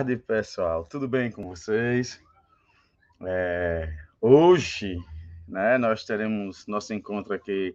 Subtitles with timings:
[0.00, 0.86] tarde, pessoal.
[0.86, 2.22] Tudo bem com vocês?
[3.22, 4.96] É, hoje,
[5.46, 7.74] né, nós teremos nosso encontro aqui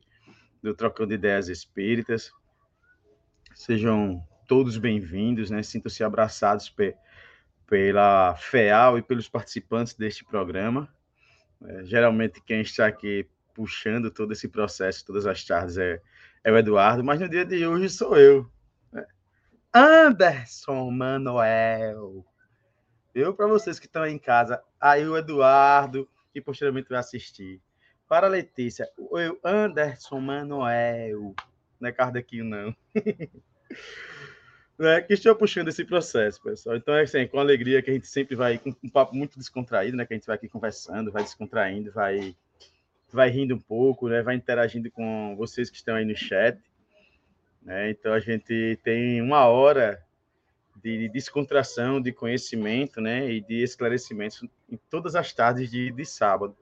[0.63, 2.31] do Trocando Ideias Espíritas.
[3.53, 5.61] Sejam todos bem-vindos, né?
[5.61, 6.95] Sintam-se abraçados pe
[7.67, 10.89] pela FEAL e pelos participantes deste programa.
[11.63, 16.01] É, geralmente, quem está aqui puxando todo esse processo, todas as tardes, é,
[16.43, 18.49] é o Eduardo, mas no dia de hoje sou eu.
[19.77, 22.25] Anderson Manuel.
[23.13, 27.61] Eu, para vocês que estão aí em casa, aí o Eduardo, que posteriormente vai assistir.
[28.07, 31.35] Para a Letícia, eu, Anderson Manuel.
[31.77, 32.73] Não é Cardequinho, não.
[34.79, 36.77] é, que estou puxando esse processo, pessoal.
[36.77, 39.97] Então, é assim, com alegria que a gente sempre vai com um papo muito descontraído,
[39.97, 40.05] né?
[40.05, 42.33] Que a gente vai aqui conversando, vai descontraindo, vai,
[43.11, 44.21] vai rindo um pouco, né?
[44.21, 46.57] Vai interagindo com vocês que estão aí no chat.
[47.65, 47.89] Né?
[47.89, 50.01] Então a gente tem uma hora
[50.75, 53.27] de descontração, de conhecimento né?
[53.31, 56.55] e de esclarecimentos em todas as tardes de, de sábado.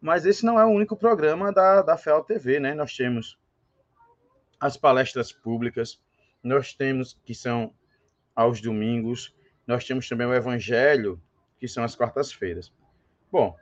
[0.00, 2.72] Mas esse não é o único programa da, da FEAL TV, né?
[2.72, 3.38] Nós temos
[4.58, 6.00] as palestras públicas,
[6.42, 7.74] nós temos que são
[8.34, 9.34] aos domingos,
[9.66, 11.20] nós temos também o Evangelho,
[11.58, 12.72] que são as quartas-feiras.
[13.30, 13.54] Bom,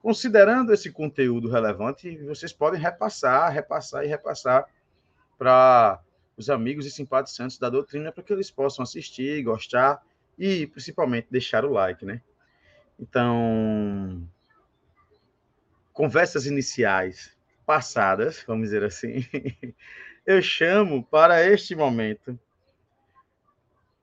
[0.00, 4.66] considerando esse conteúdo relevante, vocês podem repassar, repassar e repassar
[5.36, 6.00] para
[6.36, 10.02] os amigos e simpatizantes da doutrina para que eles possam assistir, gostar
[10.38, 12.20] e principalmente deixar o like, né?
[12.98, 14.26] Então,
[15.92, 19.26] conversas iniciais passadas, vamos dizer assim,
[20.26, 22.38] eu chamo para este momento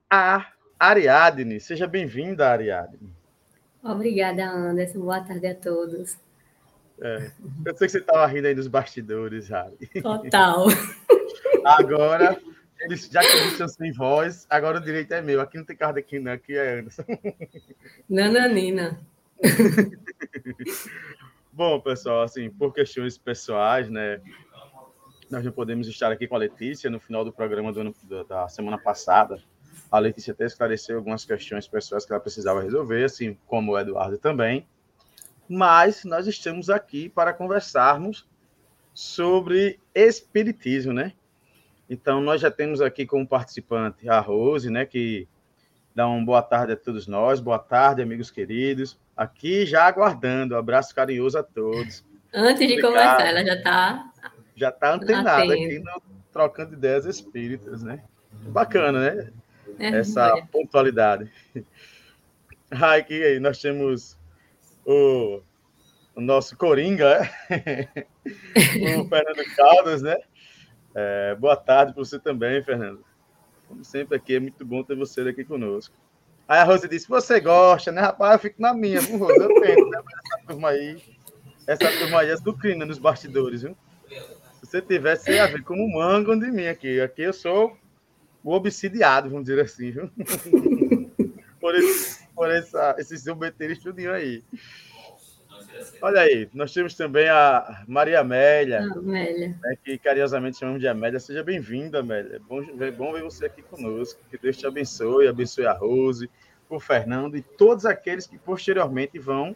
[0.10, 1.60] a Ariadne.
[1.60, 3.14] Seja bem-vinda, Ariadne.
[3.84, 5.00] Obrigada, Anderson.
[5.00, 6.18] Boa tarde a todos.
[7.02, 7.32] É,
[7.66, 9.78] eu sei que você estava rindo aí dos bastidores, Ari.
[10.02, 10.66] Total.
[11.66, 12.40] Agora,
[12.80, 15.42] eles, já que eles estão sem voz, agora o direito é meu.
[15.42, 16.32] Aqui não tem carro aqui, não.
[16.32, 17.04] Aqui é Anderson.
[18.10, 19.00] Nananina.
[21.52, 24.22] Bom, pessoal, assim, por questões pessoais, né?
[25.30, 27.96] Nós não podemos estar aqui com a Letícia no final do programa do ano,
[28.28, 29.42] da semana passada.
[29.92, 34.18] A Letícia até esclareceu algumas questões pessoais que ela precisava resolver, assim como o Eduardo
[34.18, 34.66] também.
[35.48, 38.28] Mas nós estamos aqui para conversarmos
[38.94, 41.14] sobre espiritismo, né?
[41.90, 45.28] Então, nós já temos aqui como participante a Rose, né, que
[45.96, 47.40] dá uma boa tarde a todos nós.
[47.40, 48.98] Boa tarde, amigos queridos.
[49.18, 50.54] Aqui já aguardando.
[50.54, 52.06] Um abraço carinhoso a todos.
[52.34, 52.92] Antes de Obrigado.
[52.92, 54.12] começar, ela já está.
[54.56, 56.02] Já está antenada aqui no
[56.32, 58.04] Trocando Ideias Espíritas, né?
[58.32, 59.32] Bacana, né?
[59.80, 60.42] É, Essa é.
[60.52, 61.32] pontualidade.
[62.70, 64.16] Aqui nós temos
[64.86, 65.42] o,
[66.16, 70.18] o nosso Coringa, o Fernando Caldas, né?
[71.02, 73.06] É, boa tarde para você também, Fernando.
[73.70, 75.96] Como sempre aqui, é muito bom ter você aqui conosco.
[76.46, 78.34] Aí a Rose disse: Você gosta, né, rapaz?
[78.34, 79.40] Eu fico na minha, viu, Rose?
[79.40, 80.02] Eu tento, né?
[80.26, 81.02] Essa turma aí,
[81.66, 83.78] essa turma aí é sucrina nos bastidores, viu?
[84.60, 87.00] Se você tivesse, você ia ver como mangam de mim aqui.
[87.00, 87.78] Aqui eu sou
[88.44, 90.12] o obsidiado, vamos dizer assim, viu?
[91.62, 94.44] por esse, por essa, esse submeter estudinho aí.
[96.02, 99.58] Olha aí, nós temos também a Maria Amélia, ah, Amélia.
[99.62, 101.20] Né, que carinhosamente chamamos de Amélia.
[101.20, 102.38] Seja bem-vinda, Amélia.
[102.38, 104.20] É bom, é bom ver você aqui conosco.
[104.30, 106.30] Que Deus te abençoe, abençoe a Rose,
[106.70, 109.56] o Fernando e todos aqueles que posteriormente vão,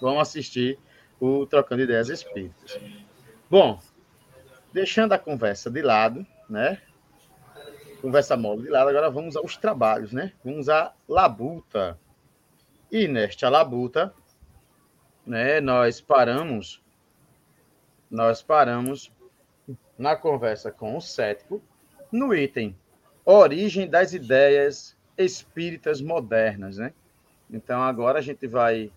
[0.00, 0.78] vão assistir
[1.18, 2.78] o Trocando Ideias Espíritas.
[3.48, 3.80] Bom,
[4.72, 6.80] deixando a conversa de lado, né?
[8.02, 10.32] Conversa mole de lado, agora vamos aos trabalhos, né?
[10.44, 11.98] Vamos à labuta.
[12.92, 14.12] E nesta labuta,
[15.26, 16.82] né, nós paramos,
[18.10, 19.12] nós paramos
[19.98, 21.62] na conversa com o cético
[22.12, 22.76] no item
[23.24, 26.92] Origem das ideias espíritas modernas, né?
[27.50, 28.92] Então agora a gente vai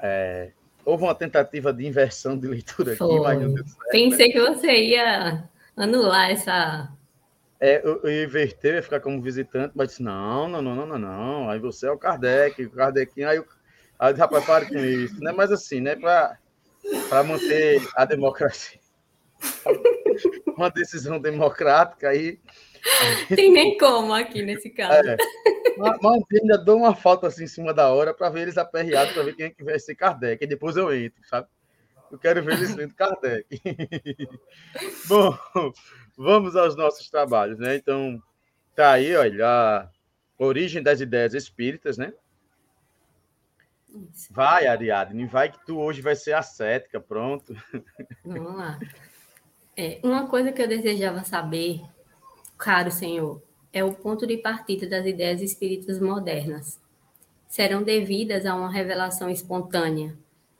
[0.00, 0.50] é,
[0.84, 3.08] houve uma tentativa de inversão de leitura Foi.
[3.08, 4.32] aqui, mas não deu certo, Pensei né?
[4.32, 6.88] que você ia anular essa
[7.60, 8.30] é, eu, eu
[8.62, 11.48] eu ia ficar como visitante, mas disse, não, não, não, não, não, não.
[11.48, 13.46] Aí você é o Kardec, o Kardecinho, aí o
[13.98, 15.20] Aí, rapaz, para com isso.
[15.20, 15.96] Não é mais assim, né?
[15.96, 18.80] Para manter a democracia.
[20.56, 22.38] Uma decisão democrática aí.
[23.34, 25.08] Tem nem como aqui nesse caso.
[25.08, 25.16] É.
[25.76, 29.12] Mas, mas ainda dou uma falta assim em cima da hora para ver eles aperreados,
[29.12, 30.44] para ver quem é que vai ser Kardec.
[30.44, 31.48] E depois eu entro, sabe?
[32.10, 33.46] Eu quero ver eles lendo Kardec.
[35.08, 35.36] Bom,
[36.16, 37.74] vamos aos nossos trabalhos, né?
[37.74, 38.22] Então,
[38.74, 39.90] tá aí, olha, a
[40.38, 42.12] origem das ideias espíritas, né?
[44.12, 44.32] Isso.
[44.32, 47.54] Vai, Ariadne, vai que tu hoje vai ser ascética, pronto.
[48.24, 48.78] Vamos lá.
[49.76, 51.82] É, uma coisa que eu desejava saber,
[52.58, 53.42] caro senhor,
[53.72, 56.80] é o ponto de partida das ideias espíritas modernas.
[57.48, 60.16] Serão devidas a uma revelação espontânea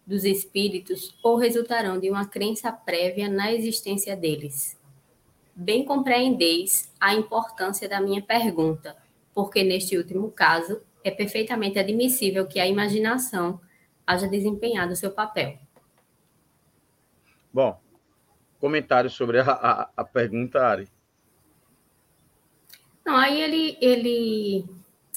[0.06, 4.76] dos espíritos ou resultarão de uma crença prévia na existência deles.
[5.56, 8.96] Bem compreendeis a importância da minha pergunta,
[9.32, 13.60] porque neste último caso é perfeitamente admissível que a imaginação
[14.06, 15.58] haja desempenhado seu papel.
[17.52, 17.78] Bom,
[18.58, 20.88] comentário sobre a, a, a pergunta, Ari.
[23.04, 24.64] Não, aí ele, ele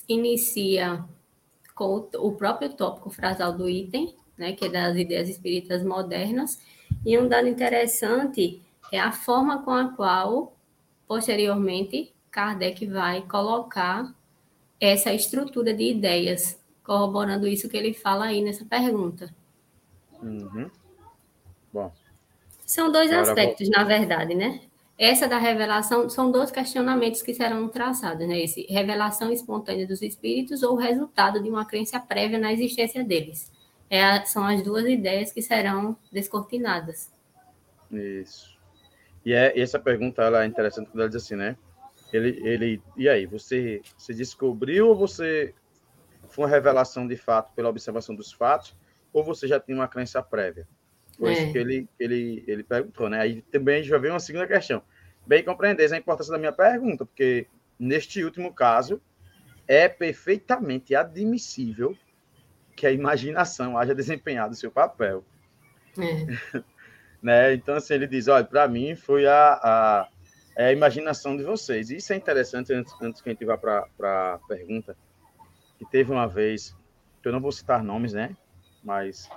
[0.08, 1.04] inicia
[1.74, 6.62] com o, o próprio tópico frasal do item, né, que é das ideias espíritas modernas,
[7.06, 8.62] e um dado interessante
[8.92, 10.54] é a forma com a qual,
[11.08, 14.14] posteriormente, Kardec vai colocar
[14.80, 19.34] essa estrutura de ideias, corroborando isso que ele fala aí nessa pergunta.
[20.22, 20.70] Uhum.
[21.74, 21.92] Bom.
[22.66, 23.78] São dois aspectos, vou...
[23.78, 24.62] na verdade, né?
[24.98, 28.40] Essa da revelação são dois questionamentos que serão traçados, né?
[28.40, 33.52] Esse revelação espontânea dos espíritos ou resultado de uma crença prévia na existência deles.
[33.90, 37.12] É, são as duas ideias que serão descortinadas.
[37.92, 38.58] Isso.
[39.24, 41.56] E é, essa pergunta ela é interessante quando ela diz assim, né?
[42.12, 45.54] Ele, ele, e aí, você, você descobriu ou você
[46.30, 48.76] foi uma revelação de fato pela observação dos fatos,
[49.12, 50.68] ou você já tinha uma crença prévia?
[51.18, 51.34] Foi é.
[51.34, 53.20] isso que ele, ele, ele perguntou, né?
[53.20, 54.82] Aí também vai ver uma segunda questão.
[55.26, 57.48] Bem compreender a importância da minha pergunta, porque
[57.80, 59.02] neste último caso
[59.68, 61.98] é perfeitamente admissível
[62.76, 65.26] que a imaginação haja desempenhado seu papel.
[65.98, 66.62] É.
[67.22, 67.54] né?
[67.54, 70.08] Então, assim, ele diz, olha, para mim foi a, a,
[70.58, 71.92] é a, imaginação de vocês.
[71.92, 74.98] Isso é interessante, antes, antes que a gente vá para a pergunta,
[75.78, 76.76] que teve uma vez,
[77.22, 78.36] que eu não vou citar nomes, né?
[78.84, 79.30] Mas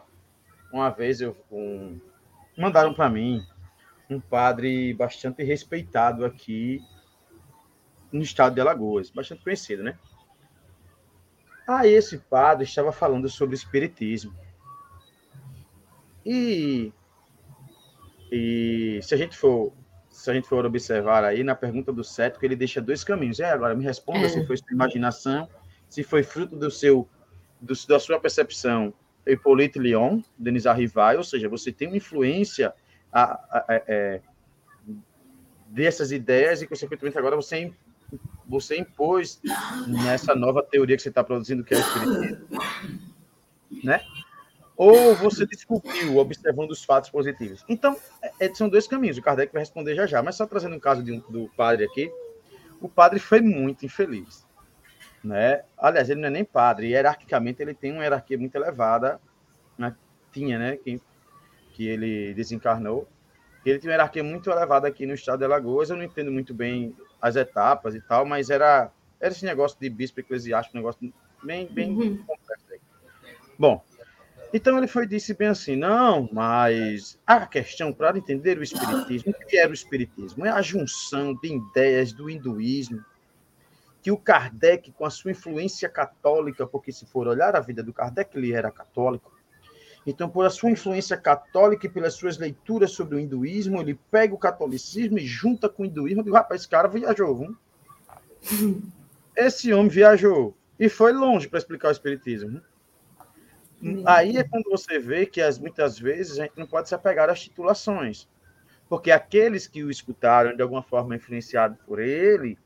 [0.72, 2.00] uma vez eu um,
[2.56, 3.46] mandaram para mim
[4.08, 6.82] um padre bastante respeitado aqui
[8.11, 9.99] no estado de Alagoas, bastante conhecido, né?
[11.69, 14.34] Aí esse padre estava falando sobre espiritismo.
[16.25, 16.93] E,
[18.32, 19.73] e se a gente for
[20.20, 23.40] se a gente for observar aí na pergunta do cético, ele deixa dois caminhos.
[23.40, 24.28] É, agora me responda é.
[24.28, 25.49] se foi sua imaginação,
[25.88, 27.08] se foi fruto do seu
[27.58, 28.93] do, da sua percepção
[29.26, 32.75] Hippolyte Lyon, Denis Arrivai, ou seja, você tem uma influência
[33.11, 34.20] a, a, a, a, é,
[35.69, 37.73] dessas ideias e, consequentemente, agora você,
[38.46, 39.40] você impôs
[39.87, 42.49] nessa nova teoria que você está produzindo, que é o espiritismo,
[43.82, 44.02] né?
[44.82, 47.62] Ou você descobriu observando os fatos positivos.
[47.68, 49.18] Então, é, é, são dois caminhos.
[49.18, 51.84] O Kardec vai responder já já, mas só trazendo um caso de um, do padre
[51.84, 52.10] aqui.
[52.80, 54.48] O padre foi muito infeliz
[55.22, 55.62] né?
[55.76, 59.20] Aliás, ele não é nem padre, hierarquicamente ele tem uma hierarquia muito elevada,
[59.76, 59.94] né?
[60.32, 60.76] tinha, né?
[60.76, 61.00] Que,
[61.72, 63.06] que ele desencarnou.
[63.64, 65.90] Ele tinha uma hierarquia muito elevada aqui no estado de Alagoas.
[65.90, 68.90] Eu não entendo muito bem as etapas e tal, mas era,
[69.20, 71.12] era esse negócio de bispo eclesiástico, um negócio
[71.42, 72.16] bem, bem uhum.
[72.24, 72.64] complexo.
[72.72, 72.80] Aí.
[73.58, 73.84] Bom,
[74.52, 79.47] então ele foi disse bem assim: não, mas a questão para entender o espiritismo, o
[79.47, 80.45] que era o espiritismo?
[80.45, 83.04] É a junção de ideias do hinduísmo,
[84.02, 87.92] que o Kardec, com a sua influência católica, porque se for olhar a vida do
[87.92, 89.38] Kardec, ele era católico.
[90.07, 94.35] Então, por a sua influência católica e pelas suas leituras sobre o hinduísmo, ele pega
[94.35, 97.57] o catolicismo e junta com o hinduísmo e rapaz, esse cara viajou, viu?
[99.37, 102.61] Esse homem viajou e foi longe para explicar o espiritismo.
[104.04, 107.30] Aí é quando você vê que as, muitas vezes a gente não pode se apegar
[107.30, 108.28] às titulações,
[108.88, 112.58] porque aqueles que o escutaram de alguma forma influenciado por ele,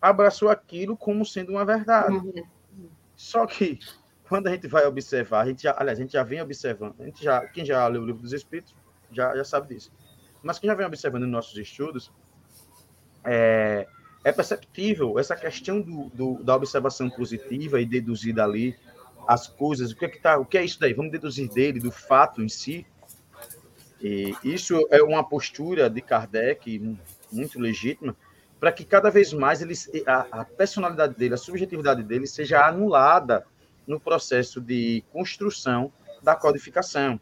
[0.00, 2.14] abraçou aquilo como sendo uma verdade.
[2.14, 2.44] Uhum.
[3.14, 3.78] Só que
[4.28, 7.04] quando a gente vai observar, a gente já, aliás, a gente já vem observando, a
[7.04, 8.74] gente já, quem já leu o livro dos Espíritos
[9.10, 9.92] já, já sabe disso.
[10.42, 12.10] Mas quem já vem observando nos nossos estudos,
[13.24, 13.86] é,
[14.24, 18.76] é perceptível essa questão do, do, da observação positiva e deduzir dali
[19.26, 20.92] as coisas, o que é que tá, o que é isso daí?
[20.92, 22.86] Vamos deduzir dele, do fato em si.
[24.00, 26.96] E isso é uma postura de Kardec
[27.30, 28.16] muito legítima,
[28.58, 29.74] para que cada vez mais ele,
[30.06, 33.46] a, a, personalidade dele, a subjetividade dele seja anulada
[33.86, 37.18] no processo de construção da codificação.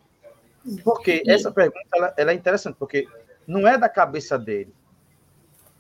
[0.85, 3.07] Porque essa pergunta ela, ela é interessante, porque
[3.47, 4.75] não é da cabeça dele,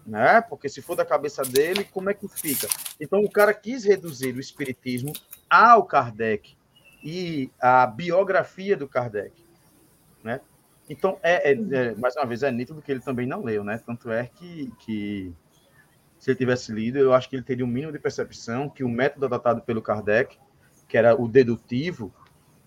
[0.06, 0.40] né?
[0.40, 2.68] Porque se for da cabeça dele, como é que fica?
[3.00, 5.12] Então o cara quis reduzir o espiritismo
[5.48, 6.56] ao Kardec
[7.02, 9.44] e a biografia do Kardec,
[10.22, 10.40] né?
[10.88, 13.80] Então é, é, é mais uma vez é nítido que ele também não leu, né?
[13.84, 15.32] Tanto é que, que
[16.18, 18.88] se ele tivesse lido, eu acho que ele teria um mínimo de percepção que o
[18.88, 20.38] método adotado pelo Kardec,
[20.88, 22.12] que era o dedutivo,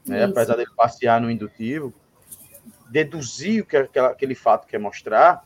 [0.06, 1.94] né, apesar dele passear no indutivo,
[2.90, 5.46] deduzir o que aquele fato quer mostrar,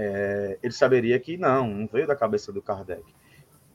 [0.00, 3.02] é, ele saberia que não, não veio da cabeça do Kardec.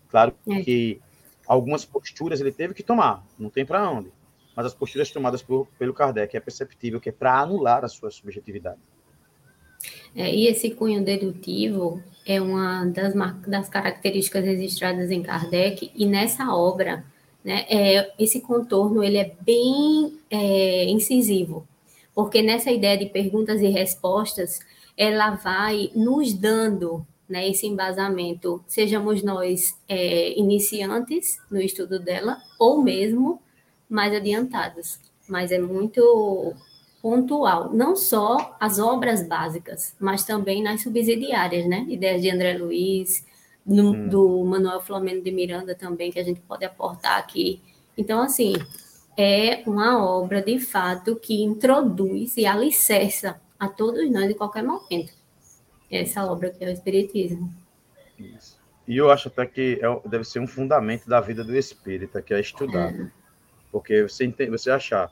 [0.10, 0.62] Claro é.
[0.62, 1.02] que
[1.46, 4.10] algumas posturas ele teve que tomar, não tem para onde.
[4.56, 8.10] Mas as posturas tomadas por, pelo Kardec é perceptível que é para anular a sua
[8.10, 8.80] subjetividade.
[10.16, 13.14] É, e esse cunho dedutivo é uma das,
[13.46, 17.04] das características registradas em Kardec, e nessa obra,
[17.44, 21.68] né, é, esse contorno ele é bem é, incisivo,
[22.16, 24.62] porque nessa ideia de perguntas e respostas,
[24.98, 32.82] ela vai nos dando né, esse embasamento, sejamos nós é, iniciantes no estudo dela, ou
[32.82, 33.42] mesmo
[33.90, 35.00] mais adiantados.
[35.28, 36.54] Mas é muito
[37.02, 41.86] pontual, não só as obras básicas, mas também nas subsidiárias, né?
[41.90, 43.26] Ideias de André Luiz,
[43.66, 44.10] no, hum.
[44.10, 47.62] do Manuel Flamengo de Miranda também, que a gente pode aportar aqui.
[47.98, 48.54] Então, assim,
[49.18, 55.14] é uma obra, de fato, que introduz e alicerça a todos nós em qualquer momento.
[55.90, 57.54] Essa obra que é o Espiritismo.
[58.20, 58.62] Isso.
[58.88, 62.34] E eu acho até que é, deve ser um fundamento da vida do espírita, que
[62.34, 62.94] é estudar.
[62.94, 63.08] É.
[63.72, 65.12] Porque você, entende, você achar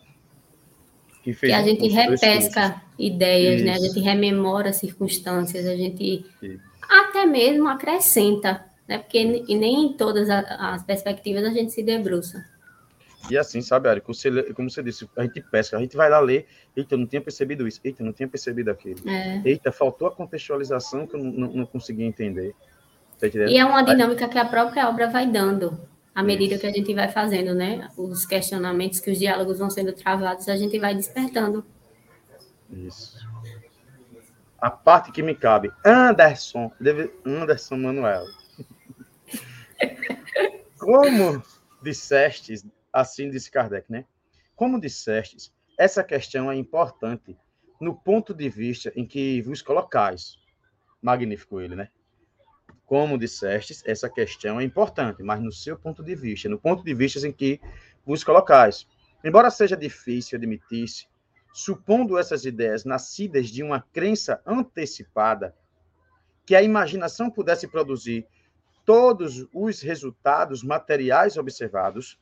[1.23, 3.65] que, que a gente repesca ideias, Isso.
[3.65, 3.73] né?
[3.73, 6.59] A gente rememora circunstâncias, a gente Isso.
[6.81, 8.97] até mesmo acrescenta, né?
[8.97, 12.43] Porque nem em todas as perspectivas a gente se debruça.
[13.29, 16.09] E assim, sabe, Ari, como você, como você disse, a gente pesca, a gente vai
[16.09, 19.07] lá ler, eita, eu não tinha percebido isso, eita, eu não tinha percebido aquilo.
[19.07, 19.41] É.
[19.45, 22.55] Eita, faltou a contextualização que eu não, não, não consegui entender.
[23.19, 25.79] Tá e é uma dinâmica que a própria obra vai dando
[26.13, 26.61] à medida Isso.
[26.61, 27.87] que a gente vai fazendo, né?
[27.95, 31.63] Os questionamentos, que os diálogos vão sendo travados, a gente vai despertando.
[32.71, 33.19] Isso.
[34.59, 38.25] A parte que me cabe, Anderson, deve, Anderson Manuel.
[40.77, 41.43] Como
[41.81, 44.05] dissestes, assim disse Kardec, né?
[44.55, 47.37] Como dissestes, essa questão é importante
[47.79, 50.37] no ponto de vista em que vos colocais.
[51.01, 51.89] Magnífico ele, né?
[52.85, 56.93] Como dissestes, essa questão é importante, mas no seu ponto de vista, no ponto de
[56.93, 57.59] vista em que
[58.05, 58.85] vos colocais.
[59.23, 61.07] Embora seja difícil admitir-se,
[61.53, 65.55] supondo essas ideias nascidas de uma crença antecipada,
[66.45, 68.27] que a imaginação pudesse produzir
[68.85, 72.19] todos os resultados materiais observados,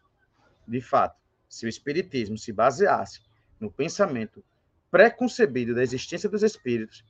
[0.70, 3.22] de fato, se o Espiritismo se baseasse
[3.60, 4.44] no pensamento
[4.92, 7.04] preconcebido da existência dos espíritos,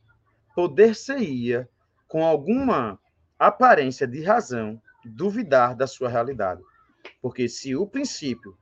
[0.55, 1.69] poder-se-ia,
[2.07, 2.99] com alguma
[3.37, 6.61] aparência de razão duvidar da sua realidade.
[7.21, 8.57] Porque se o princípio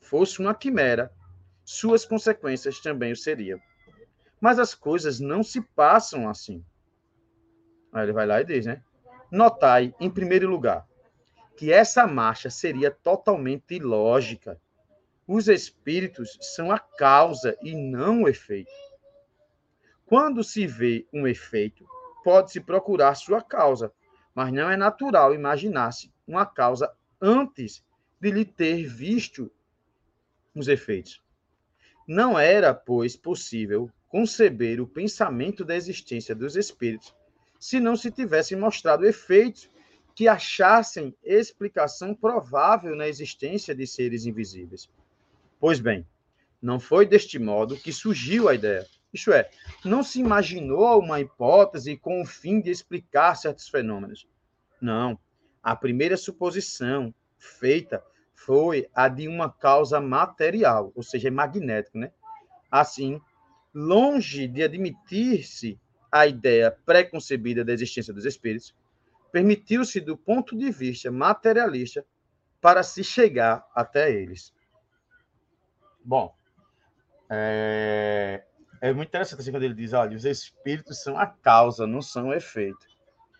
[0.00, 1.12] fosse uma quimera,
[1.64, 3.60] suas consequências também o seriam.
[4.40, 6.64] Mas as coisas não se passam assim.
[7.92, 8.82] Aí ele vai lá e diz, né?
[9.30, 10.87] Notai, em primeiro lugar,
[11.58, 14.60] que essa marcha seria totalmente ilógica.
[15.26, 18.70] Os espíritos são a causa e não o efeito.
[20.06, 21.84] Quando se vê um efeito,
[22.22, 23.92] pode-se procurar sua causa,
[24.32, 27.84] mas não é natural imaginar-se uma causa antes
[28.20, 29.50] de lhe ter visto
[30.54, 31.20] os efeitos.
[32.06, 37.12] Não era, pois, possível conceber o pensamento da existência dos espíritos
[37.58, 39.68] se não se tivessem mostrado efeitos
[40.18, 44.90] que achassem explicação provável na existência de seres invisíveis.
[45.60, 46.04] Pois bem,
[46.60, 48.84] não foi deste modo que surgiu a ideia.
[49.14, 49.48] Isto é,
[49.84, 54.26] não se imaginou uma hipótese com o fim de explicar certos fenômenos.
[54.80, 55.16] Não.
[55.62, 58.02] A primeira suposição feita
[58.34, 62.10] foi a de uma causa material, ou seja, magnético, né?
[62.68, 63.20] Assim,
[63.72, 65.78] longe de admitir-se
[66.10, 68.74] a ideia preconcebida da existência dos espíritos,
[69.30, 72.04] permitiu-se do ponto de vista materialista
[72.60, 74.52] para se chegar até eles.
[76.04, 76.34] Bom,
[77.30, 78.42] é,
[78.80, 82.28] é muito interessante assim, quando ele diz, olha, os espíritos são a causa, não são
[82.28, 82.78] o efeito.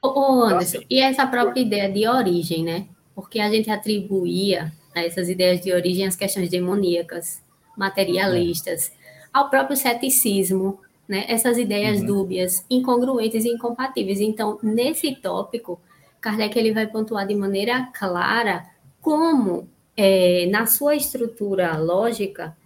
[0.03, 2.89] Ô, Anderson, e essa própria ideia de origem, né?
[3.15, 7.43] Porque a gente atribuía a essas ideias de origem as questões demoníacas,
[7.77, 8.93] materialistas,
[9.33, 11.25] ao próprio ceticismo, né?
[11.29, 12.07] Essas ideias uhum.
[12.07, 14.21] dúbias, incongruentes e incompatíveis.
[14.21, 15.81] Então, nesse tópico,
[16.21, 18.67] Kardec ele vai pontuar de maneira clara
[19.01, 22.57] como, é, na sua estrutura lógica,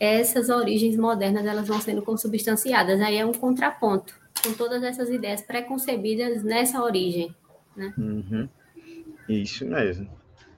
[0.00, 3.00] essas origens modernas elas vão sendo consubstanciadas.
[3.00, 7.34] Aí é um contraponto com todas essas ideias preconcebidas nessa origem.
[7.76, 7.92] Né?
[7.96, 8.48] Uhum.
[9.28, 10.08] Isso mesmo.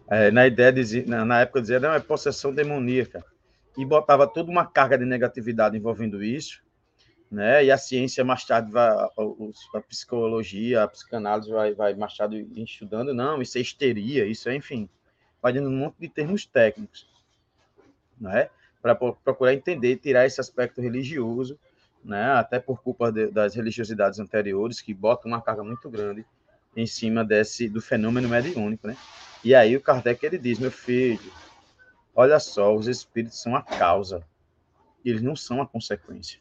[0.08, 3.24] É, na ideia de, na, na época dizia era uma possessão demoníaca
[3.76, 6.62] e botava toda uma carga de negatividade envolvendo isso,
[7.34, 7.64] né?
[7.64, 13.12] E a ciência mais tarde vai, a, psicologia, a psicanálise vai, vai mais tarde estudando,
[13.12, 14.88] não, isso é histeria, isso é, enfim,
[15.42, 17.06] vai dando um monte de termos técnicos,
[18.20, 18.48] né?
[18.80, 21.58] Para procurar entender, tirar esse aspecto religioso
[22.04, 22.32] né?
[22.32, 26.24] Até por culpa de, das religiosidades anteriores que botam uma carga muito grande
[26.76, 28.96] em cima desse do fenômeno mediúnico, né?
[29.42, 31.32] E aí o Kardec ele diz, meu filho,
[32.14, 34.22] olha só, os espíritos são a causa,
[35.04, 36.40] eles não são a consequência,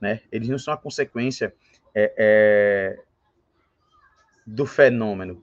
[0.00, 0.20] né?
[0.30, 1.54] Eles não são a consequência
[1.94, 3.02] é, é,
[4.46, 5.42] do fenômeno,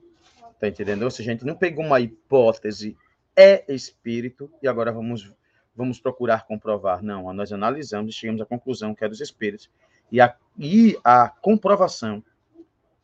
[0.60, 1.03] tá entendendo?
[1.03, 2.98] Ou seja, a gente não pegou uma hipótese
[3.36, 5.31] é espírito e agora vamos
[5.75, 7.01] vamos procurar comprovar.
[7.01, 9.69] Não, nós analisamos e chegamos à conclusão que é dos espíritos
[10.12, 12.24] e a, e a comprovação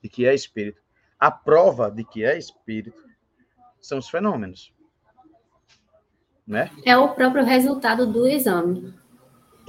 [0.01, 0.79] de que é espírito,
[1.19, 3.03] a prova de que é espírito
[3.81, 4.71] são os fenômenos.
[6.45, 6.71] Né?
[6.85, 8.93] É o próprio resultado do exame.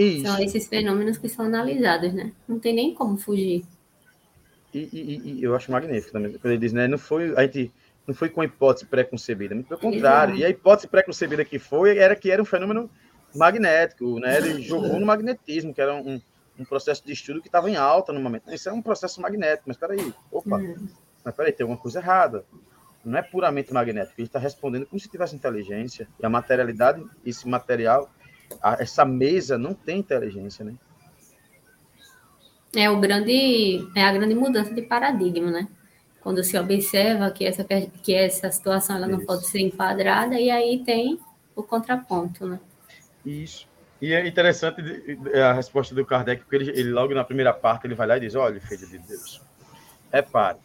[0.01, 0.27] Isso.
[0.27, 2.33] São esses fenômenos que são analisados, né?
[2.49, 3.65] Não tem nem como fugir.
[4.73, 6.33] E, e, e eu acho magnífico também.
[6.33, 6.89] Quando ele diz, né?
[6.89, 7.71] Não foi, a gente
[8.07, 10.35] não foi com hipótese pré-concebida, muito pelo contrário.
[10.35, 10.41] Exato.
[10.41, 12.89] E a hipótese pré-concebida que foi era que era um fenômeno
[13.35, 14.39] magnético, né?
[14.39, 16.21] Ele jogou no magnetismo, que era um,
[16.59, 18.51] um processo de estudo que estava em alta no momento.
[18.53, 20.89] Isso é um processo magnético, mas peraí, opa, uhum.
[21.23, 22.45] mas peraí, tem alguma coisa errada
[23.05, 26.07] não é puramente magnético, ele está respondendo como se tivesse inteligência.
[26.19, 28.20] E a materialidade, esse material, a,
[28.79, 30.75] essa mesa não tem inteligência, né?
[32.75, 35.69] É o grande, é a grande mudança de paradigma, né?
[36.21, 40.85] Quando se observa que essa, que essa situação ela não pode ser enquadrada, e aí
[40.85, 41.19] tem
[41.57, 42.61] o contraponto, né?
[43.25, 43.69] Isso.
[44.01, 44.83] E é interessante
[45.35, 48.21] a resposta do Kardec, porque ele, ele logo na primeira parte ele vai lá e
[48.21, 49.43] diz: olha, filho de Deus,
[50.13, 50.59] repare,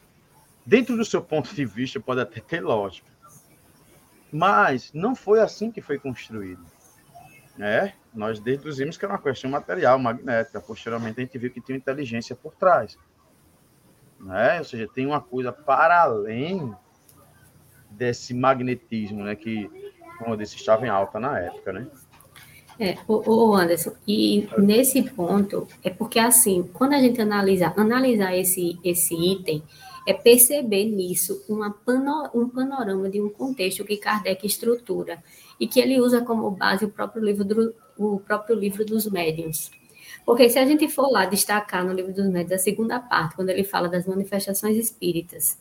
[0.65, 3.07] Dentro do seu ponto de vista, pode até ter lógica.
[4.31, 6.65] Mas não foi assim que foi construído.
[7.59, 10.59] É, nós deduzimos que era uma questão material, magnética.
[10.59, 12.97] Posteriormente, a gente viu que tinha inteligência por trás.
[14.19, 14.59] Né?
[14.59, 16.73] Ou seja, tem uma coisa para além
[17.89, 19.35] desse magnetismo, né?
[19.35, 19.69] Que,
[20.17, 21.87] como eu disse, estava em alta na época, né?
[22.77, 28.77] É, o, Anderson, e nesse ponto, é porque assim, quando a gente analisa, analisar esse,
[28.83, 29.63] esse item,
[30.05, 35.23] é perceber nisso uma pano, um panorama de um contexto que Kardec estrutura
[35.59, 39.71] e que ele usa como base o próprio livro, do, o próprio livro dos médiuns.
[40.25, 43.49] Porque se a gente for lá destacar no livro dos médiuns, a segunda parte, quando
[43.49, 45.59] ele fala das manifestações espíritas,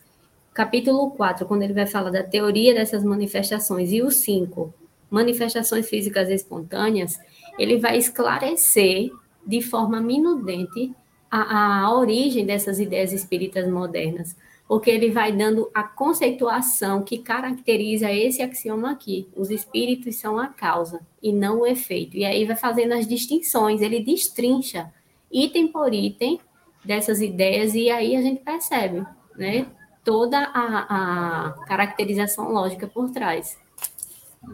[0.53, 4.73] capítulo 4, quando ele vai falar da teoria dessas manifestações, e o 5,
[5.11, 7.19] manifestações físicas espontâneas,
[7.59, 9.11] ele vai esclarecer
[9.47, 10.95] de forma minudente
[11.37, 14.37] a, a origem dessas ideias espíritas modernas,
[14.69, 19.29] porque ele vai dando a conceituação que caracteriza esse axioma aqui.
[19.35, 22.17] Os espíritos são a causa e não o efeito.
[22.17, 24.93] E aí vai fazendo as distinções, ele destrincha
[25.31, 26.41] item por item
[26.85, 29.05] dessas ideias e aí a gente percebe,
[29.37, 29.67] né?
[30.05, 33.59] Toda a, a caracterização lógica por trás.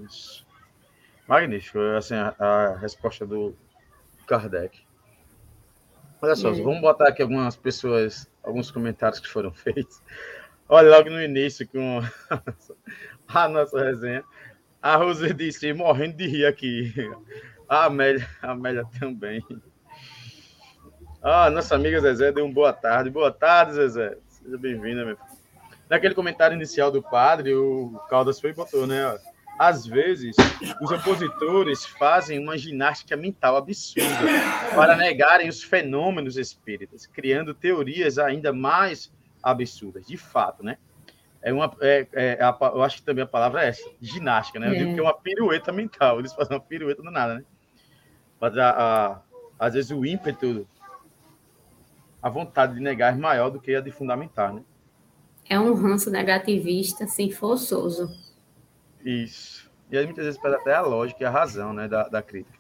[0.07, 0.47] Isso.
[1.29, 3.55] Magnífico, assim, a, a resposta do
[4.27, 4.89] Kardec.
[6.22, 6.61] Olha só, é.
[6.61, 10.02] vamos botar aqui algumas pessoas, alguns comentários que foram feitos.
[10.68, 12.00] Olha, logo no início, com
[13.28, 14.24] a nossa resenha,
[14.83, 16.92] a Rose disse, morrendo de rir aqui.
[17.68, 19.44] A Amélia, a Amélia também.
[21.22, 23.11] Ah, nossa amiga Zezé deu um boa tarde.
[23.11, 24.16] Boa tarde, Zezé.
[24.26, 25.40] Seja bem-vinda, meu filho.
[25.88, 29.18] Naquele comentário inicial do padre, o Caldas foi e botou, né?
[29.61, 30.35] Às vezes,
[30.81, 34.09] os opositores fazem uma ginástica mental absurda
[34.75, 40.79] para negarem os fenômenos espíritas, criando teorias ainda mais absurdas, de fato, né?
[41.42, 44.68] É uma, é, é, é eu acho que também a palavra é essa, ginástica, né?
[44.68, 44.79] Eu é.
[44.79, 47.44] digo que é uma pirueta mental, eles fazem uma pirueta do nada, né?
[48.40, 49.20] Mas a, a,
[49.59, 50.66] às vezes o ímpeto,
[52.23, 54.62] a vontade de negar é maior do que a de fundamentar, né?
[55.46, 58.09] É um ranço negativista, assim, forçoso.
[59.04, 59.70] Isso.
[59.90, 62.58] E aí muitas vezes perde até a lógica e a razão né, da, da crítica.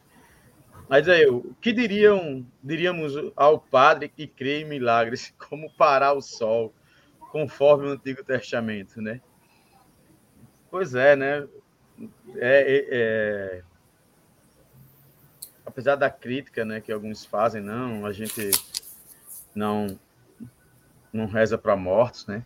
[0.88, 6.20] Mas aí, o que diriam, diríamos ao padre que crê em milagres, como parar o
[6.20, 6.74] sol,
[7.30, 9.20] conforme o Antigo Testamento, né?
[10.68, 11.46] Pois é, né?
[12.36, 13.62] É, é, é...
[15.64, 18.50] Apesar da crítica né, que alguns fazem, não, a gente
[19.54, 19.96] não,
[21.12, 22.44] não reza para mortos, né?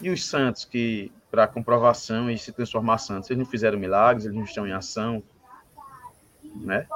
[0.00, 3.30] E os santos que para comprovação e se transformar santos.
[3.30, 5.22] Eles não fizeram milagres, eles não estão em ação,
[6.56, 6.86] né?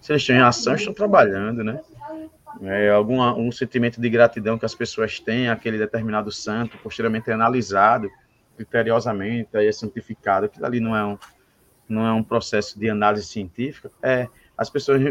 [0.00, 1.80] Se eles estão em ação, estão trabalhando, né?
[2.62, 8.10] É, algum um sentimento de gratidão que as pessoas têm aquele determinado santo, posteriormente analisado
[8.56, 10.46] criteriosamente, aí é santificado.
[10.46, 11.18] Aquilo ali não é um,
[11.88, 13.90] não é um processo de análise científica.
[14.02, 15.02] É, as pessoas,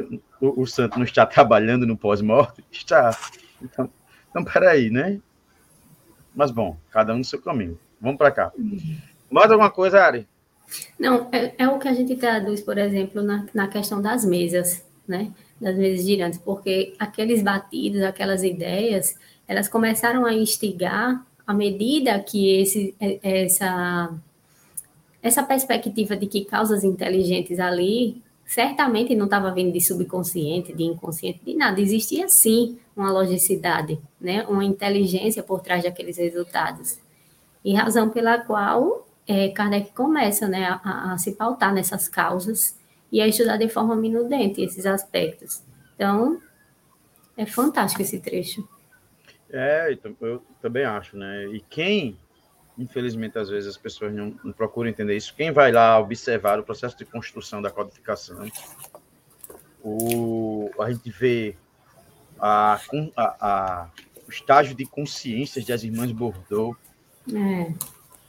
[0.41, 2.63] o, o santo não está trabalhando no pós-morte?
[2.72, 3.15] Está.
[3.62, 3.89] Então,
[4.30, 5.19] então, peraí, né?
[6.36, 7.78] Mas, bom, cada um no seu caminho.
[8.03, 8.51] Vamos para cá.
[9.31, 10.27] Mais alguma coisa, Ari?
[10.99, 14.85] Não, é, é, o que a gente traduz, por exemplo, na, na questão das mesas.
[15.07, 19.15] né, das mesas girantes, porque aqueles batidos, aquelas ideias,
[19.47, 24.13] elas começaram a instigar à medida que esse, é, essa,
[25.21, 31.39] essa perspectiva de que causas inteligentes ali certamente não estava vindo de subconsciente, de inconsciente,
[31.45, 31.79] de nada.
[31.79, 34.45] Existia sim uma logicidade, né?
[34.47, 36.97] uma inteligência por trás daqueles resultados.
[37.63, 42.78] E razão pela qual é, Kardec começa né, a, a, se pautar nessas causas
[43.12, 45.63] e a estudar de forma minudente esses aspectos.
[45.95, 46.41] Então,
[47.38, 48.67] é fantástico esse trecho.
[49.49, 51.45] É, eu também acho, né?
[51.45, 52.17] E quem,
[52.78, 56.63] infelizmente, às vezes as pessoas não, não procuram entender isso, quem vai lá observar o
[56.63, 58.45] processo de construção da codificação,
[59.84, 61.56] o, a gente vê
[62.39, 62.80] a,
[63.15, 63.89] a, a,
[64.28, 66.76] o estágio de consciências das irmãs Bordeaux,
[67.31, 67.71] é.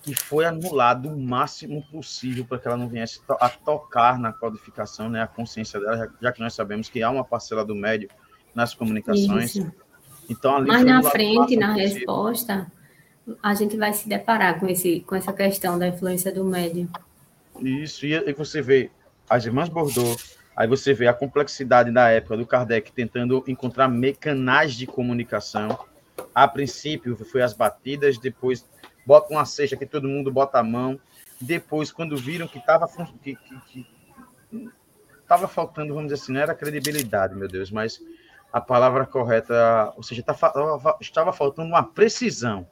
[0.03, 5.09] que foi anulado o máximo possível para que ela não viesse a tocar na codificação,
[5.09, 8.09] né, a consciência dela, já, já que nós sabemos que há uma parcela do médio
[8.55, 9.57] nas comunicações.
[9.57, 9.73] Isso
[10.29, 11.97] então, ali Mas na frente, na possível.
[11.97, 12.73] resposta,
[13.43, 16.89] a gente vai se deparar com, esse, com essa questão da influência do médium.
[17.61, 18.91] Isso, e, você vê
[19.29, 24.75] as irmãs Bordeaux, aí você vê a complexidade da época do Kardec tentando encontrar mecanais
[24.75, 25.79] de comunicação.
[26.35, 28.65] A princípio, foi as batidas, depois
[29.07, 30.99] bota uma cesta que todo mundo bota a mão.
[31.41, 32.89] Depois, quando viram que estava
[33.23, 33.87] que, que, que,
[35.49, 38.01] faltando, vamos dizer assim, não era credibilidade, meu Deus, mas
[38.53, 40.37] a palavra correta, ou seja, tá,
[41.01, 42.67] estava faltando uma precisão.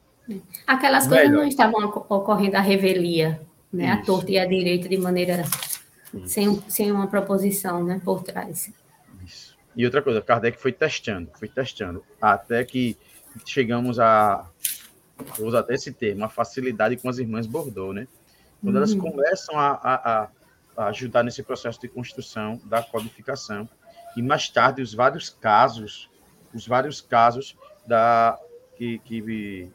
[0.67, 1.41] Aquelas coisas Melhor.
[1.41, 3.41] não estavam ocorrendo à revelia,
[3.73, 3.91] né?
[3.91, 5.45] a torta e a direita de maneira
[6.25, 8.01] sem, sem uma proposição né?
[8.05, 8.71] por trás.
[9.25, 9.57] Isso.
[9.75, 12.97] E outra coisa, Kardec foi testando, foi testando, até que
[13.45, 14.47] chegamos a,
[15.39, 18.07] usar até esse termo, a facilidade com as irmãs Bordeaux, né?
[18.61, 18.83] Quando uhum.
[18.83, 20.29] elas começam a, a,
[20.77, 23.69] a ajudar nesse processo de construção da codificação,
[24.17, 26.09] e mais tarde os vários casos,
[26.55, 27.57] os vários casos
[27.87, 28.39] da
[28.77, 29.71] que, que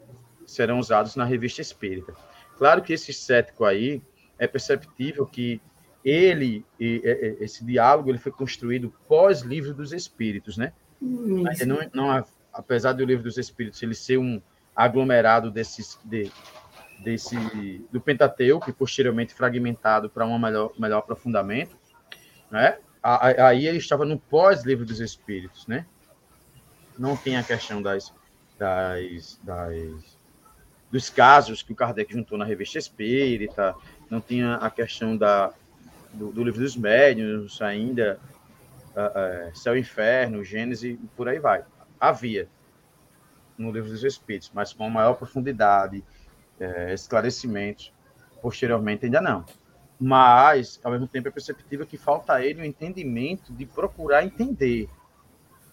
[0.45, 2.13] serão usados na revista Espírita.
[2.57, 4.01] Claro que esse cético aí
[4.39, 5.61] é perceptível que
[6.03, 10.71] ele esse diálogo ele foi construído pós livro dos Espíritos, né?
[11.01, 14.41] Não, não, apesar do livro dos Espíritos ele ser um
[14.77, 16.31] aglomerado desses de,
[16.99, 17.35] desse
[17.91, 21.75] do Pentateuco e posteriormente fragmentado para um melhor melhor aprofundamento,
[22.51, 22.77] né?
[23.01, 25.85] aí ele estava no pós-livro dos Espíritos, né?
[26.97, 28.13] Não tem a questão das,
[28.57, 30.17] das, das,
[30.91, 33.73] dos casos que o Kardec juntou na revista Espírita,
[34.09, 35.53] não tinha a questão da,
[36.11, 38.19] do, do livro dos médiuns ainda,
[38.95, 41.63] uh, uh, Céu e Inferno, Gênesis por aí vai.
[41.99, 42.49] Havia
[43.57, 46.03] no livro dos Espíritos, mas com maior profundidade,
[46.59, 47.93] uh, esclarecimentos,
[48.41, 49.45] posteriormente ainda não
[49.99, 54.87] mas, ao mesmo tempo, é perceptível que falta a ele o entendimento de procurar entender.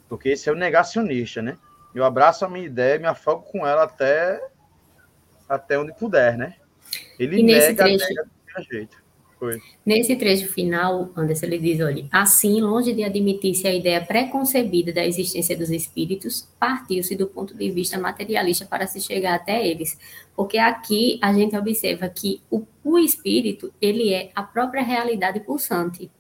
[0.09, 1.59] Porque esse é o negacionista, né?
[1.95, 4.43] Eu abraço a minha ideia, me afogo com ela até,
[5.49, 6.57] até onde puder, né?
[7.19, 8.07] Ele nega, trecho...
[8.09, 9.04] nega de jeito.
[9.39, 9.61] Foi.
[9.85, 15.05] Nesse trecho final, Anderson, ele diz, olha, assim, longe de admitir-se a ideia preconcebida da
[15.05, 19.99] existência dos espíritos, partiu-se do ponto de vista materialista para se chegar até eles.
[20.37, 26.11] Porque aqui a gente observa que o, o espírito, ele é a própria realidade pulsante.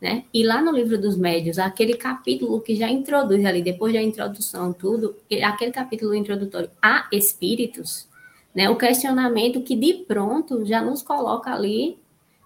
[0.00, 0.24] Né?
[0.32, 4.72] E lá no livro dos médios, aquele capítulo que já introduz ali, depois da introdução,
[4.72, 8.08] tudo, aquele capítulo introdutório a espíritos,
[8.54, 8.68] né?
[8.68, 11.99] O questionamento que de pronto já nos coloca ali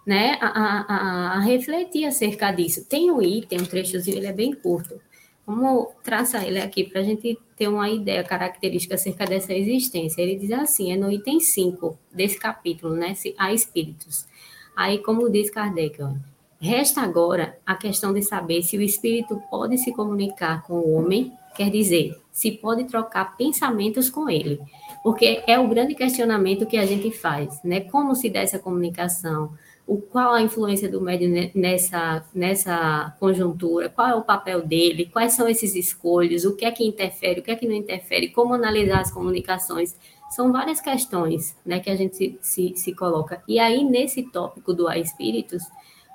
[0.06, 2.84] né, a, a, a, refletir acerca disso.
[2.84, 5.00] Tem um item, um trechozinho, ele é bem curto.
[5.46, 10.22] Vamos traçar ele aqui para a gente ter uma ideia característica acerca dessa existência.
[10.22, 14.26] Ele diz assim, é no item 5 desse capítulo, né, a espíritos.
[14.74, 16.12] Aí, como diz Kardec, ó,
[16.58, 21.32] resta agora a questão de saber se o espírito pode se comunicar com o homem,
[21.54, 24.60] quer dizer, se pode trocar pensamentos com ele.
[25.02, 27.80] Porque é o grande questionamento que a gente faz, né?
[27.80, 29.52] Como se dá essa comunicação?
[29.86, 35.34] O, qual a influência do médium nessa, nessa conjuntura, qual é o papel dele, quais
[35.34, 38.54] são esses escolhos, o que é que interfere, o que é que não interfere, como
[38.54, 39.96] analisar as comunicações.
[40.30, 43.42] São várias questões né, que a gente se, se, se coloca.
[43.46, 45.62] E aí, nesse tópico do A Espíritos,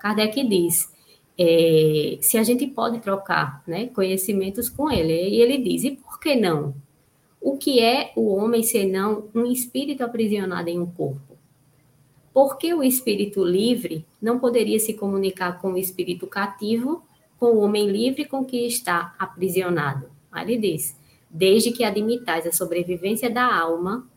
[0.02, 0.92] Kardec diz
[1.38, 5.14] é, se a gente pode trocar né, conhecimentos com ele.
[5.14, 6.76] E ele diz, e por que não?
[7.40, 11.29] O que é o homem senão um espírito aprisionado em um corpo?
[12.40, 17.04] Por que o espírito livre não poderia se comunicar com o espírito cativo,
[17.38, 20.10] com o homem livre com que está aprisionado?
[20.32, 20.98] Aí ele diz:
[21.30, 24.08] desde que admitais a sobrevivência da alma,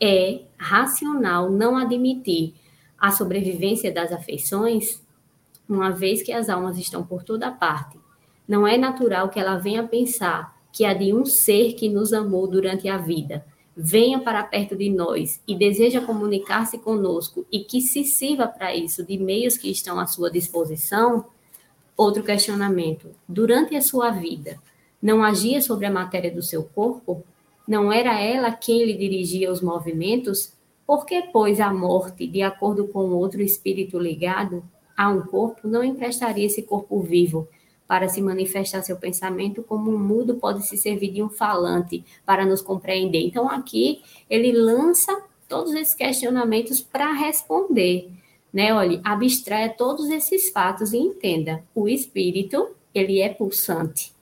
[0.00, 2.54] é racional não admitir
[2.96, 5.02] a sobrevivência das afeições,
[5.68, 7.98] uma vez que as almas estão por toda parte,
[8.46, 12.46] Não é natural que ela venha pensar que há de um ser que nos amou
[12.46, 13.44] durante a vida,
[13.80, 19.06] venha para perto de nós e deseja comunicar-se conosco e que se sirva para isso
[19.06, 21.26] de meios que estão à sua disposição.
[21.96, 24.60] Outro questionamento: durante a sua vida,
[25.00, 27.22] não agia sobre a matéria do seu corpo?
[27.68, 30.52] Não era ela quem lhe dirigia os movimentos?
[30.84, 34.64] Por que, pois, a morte, de acordo com outro espírito ligado
[34.96, 37.46] a um corpo, não emprestaria esse corpo vivo
[37.88, 42.44] para se manifestar seu pensamento, como um mudo pode se servir de um falante para
[42.44, 43.26] nos compreender?
[43.26, 48.10] Então, aqui ele lança todos esses questionamentos para responder.
[48.52, 48.72] Né?
[48.74, 54.17] Olha, abstraia todos esses fatos e entenda: o espírito ele é pulsante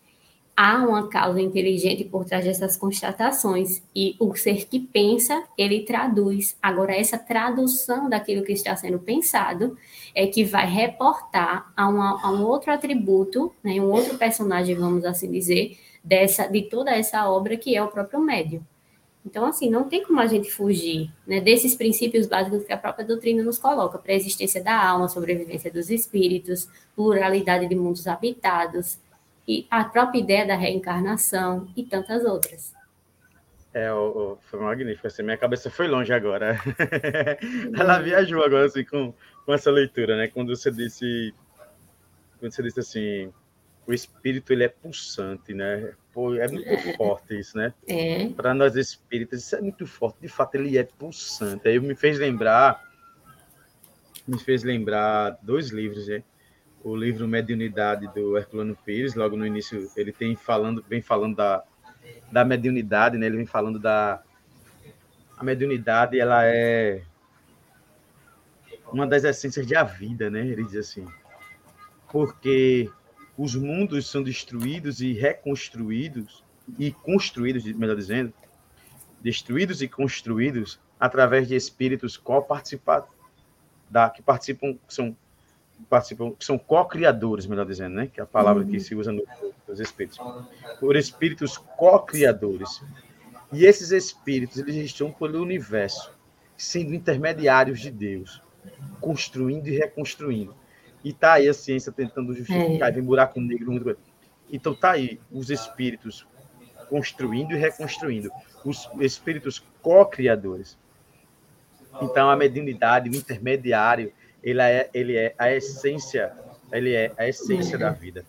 [0.56, 6.56] há uma causa inteligente por trás dessas constatações e o ser que pensa, ele traduz.
[6.62, 9.76] Agora, essa tradução daquilo que está sendo pensado
[10.14, 15.04] é que vai reportar a, uma, a um outro atributo, né, um outro personagem, vamos
[15.04, 18.62] assim dizer, dessa, de toda essa obra que é o próprio médium.
[19.26, 23.04] Então, assim, não tem como a gente fugir né, desses princípios básicos que a própria
[23.04, 28.98] doutrina nos coloca, para a existência da alma, sobrevivência dos espíritos, pluralidade de mundos habitados,
[29.46, 32.74] e a própria ideia da reencarnação e tantas outras.
[33.72, 35.06] É, o, foi magnífico.
[35.06, 36.58] Assim, minha cabeça foi longe agora.
[37.78, 39.12] Ela viajou agora assim com,
[39.44, 40.28] com essa leitura, né?
[40.28, 41.34] Quando você disse,
[42.40, 43.32] quando você disse assim,
[43.86, 45.92] o espírito ele é pulsante, né?
[46.12, 46.96] Pô, é muito é.
[46.96, 47.74] forte isso, né?
[47.86, 48.28] É.
[48.30, 50.20] Para nós espíritas isso é muito forte.
[50.22, 51.68] De fato, ele é pulsante.
[51.68, 52.82] Aí me fez lembrar,
[54.26, 56.22] me fez lembrar dois livros, né?
[56.82, 61.64] O livro Mediunidade do Herculano Pires, logo no início ele tem falando, vem falando da,
[62.30, 63.26] da mediunidade, né?
[63.26, 64.22] Ele vem falando da
[65.36, 67.02] a mediunidade, ela é
[68.90, 70.46] uma das essências da vida, né?
[70.46, 71.06] Ele diz assim,
[72.10, 72.90] porque
[73.36, 76.42] os mundos são destruídos e reconstruídos
[76.78, 78.32] e construídos, melhor dizendo,
[79.20, 83.10] destruídos e construídos através de espíritos co-participados,
[83.90, 85.16] da que participam, são
[85.88, 88.06] participam, que são co-criadores, melhor dizendo, né?
[88.06, 88.68] Que é a palavra uhum.
[88.68, 89.12] que se usa
[89.68, 90.18] nos espíritos.
[90.80, 92.82] Por espíritos co-criadores.
[93.52, 96.12] E esses espíritos, eles estão pelo universo,
[96.56, 98.42] sendo intermediários de Deus,
[99.00, 100.54] construindo e reconstruindo.
[101.04, 102.92] E tá aí a ciência tentando justificar, é.
[102.92, 103.96] vem buraco negro, muito
[104.50, 106.26] Então tá aí os espíritos
[106.88, 108.30] construindo e reconstruindo,
[108.64, 110.76] os espíritos co-criadores.
[112.02, 116.32] Então a mediunidade, o intermediário, ele é, ele é a essência,
[116.72, 118.24] ele é a essência da vida.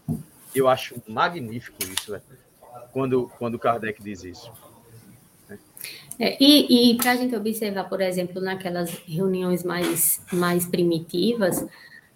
[0.56, 2.20] Eu acho magnífico isso,
[2.91, 4.52] quando, quando Kardec diz isso.
[6.20, 11.63] É, e, e para a gente observar, por exemplo, naquelas reuniões mais, mais primitivas,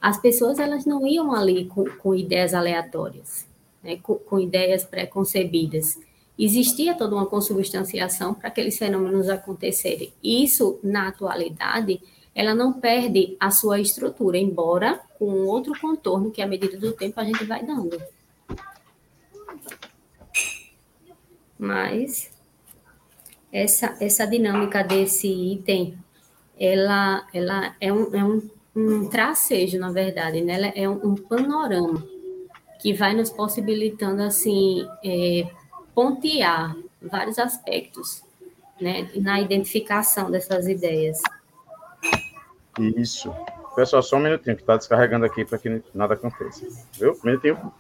[0.02, 3.46] as pessoas elas não iam ali com, com ideias aleatórias,
[3.84, 3.98] né?
[4.02, 6.00] com, com ideias pré-concebidas.
[6.38, 10.12] Existia toda uma consubstanciação para aqueles fenômenos acontecerem.
[10.24, 12.02] Isso, na atualidade,
[12.34, 17.20] ela não perde a sua estrutura, embora com outro contorno que, à medida do tempo,
[17.20, 18.02] a gente vai dando.
[21.60, 22.32] Mas
[23.52, 25.98] essa, essa dinâmica desse item,
[26.60, 30.54] ela, ela é, um, é um, um tracejo, na verdade, né?
[30.54, 32.04] ela é um, um panorama
[32.80, 35.48] que vai nos possibilitando, assim, é,
[35.94, 38.24] pontear vários aspectos
[38.80, 41.22] né, na identificação dessas ideias.
[42.80, 43.34] Isso.
[43.76, 46.66] Pessoal, só um minutinho, que está descarregando aqui para que nada aconteça.
[47.00, 47.18] Viu?
[47.24, 47.74] Um minutinho.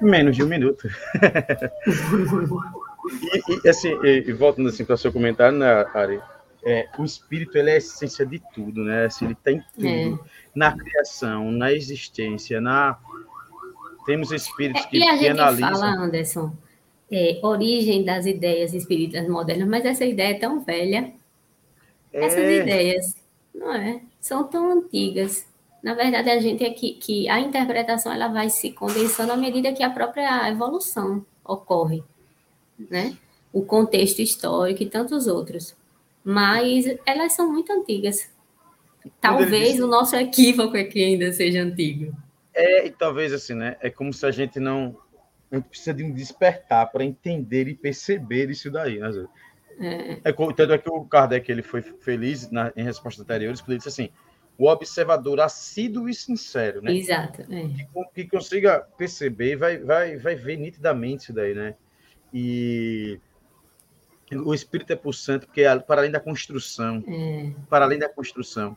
[0.00, 0.88] Menos de um minuto.
[3.48, 6.20] e, e, assim, e, e voltando assim para o seu comentário, né, Ari?
[6.64, 9.06] É, o espírito ele é a essência de tudo, né?
[9.06, 9.86] Assim, ele tem tudo.
[9.86, 10.18] É.
[10.54, 12.98] Na criação, na existência, na.
[14.06, 15.70] Temos espíritos que, é, e a gente analisam.
[15.72, 16.56] Fala, Anderson,
[17.12, 21.12] é, origem das ideias espíritas modernas, mas essa ideia é tão velha.
[22.10, 22.24] É...
[22.24, 23.16] Essas ideias,
[23.54, 24.00] não é?
[24.18, 25.46] São tão antigas.
[25.82, 29.72] Na verdade, a gente é que, que a interpretação ela vai se condensando à medida
[29.72, 32.02] que a própria evolução ocorre,
[32.90, 33.16] né?
[33.52, 35.76] O contexto histórico e tantos outros.
[36.24, 38.30] Mas elas são muito antigas.
[39.20, 42.14] Talvez o nosso equívoco aqui ainda seja antigo.
[42.54, 43.76] É, e talvez assim, né?
[43.80, 44.96] É como se a gente não
[45.52, 49.26] a gente precisa de um despertar para entender e perceber isso daí, né?
[49.78, 50.12] É.
[50.24, 53.78] É, tanto é que o Kardec ele foi feliz na, em respostas anteriores, quando ele
[53.78, 54.10] disse assim:
[54.56, 56.94] o observador assíduo e sincero, né?
[56.94, 57.42] Exato.
[57.42, 57.68] É.
[57.68, 61.74] Que, que, consiga perceber, vai, vai, vai ver nitidamente isso daí, né?
[62.32, 63.20] E
[64.32, 67.52] o espírito é pulsante, porque é para além da construção, é.
[67.68, 68.76] para além da construção,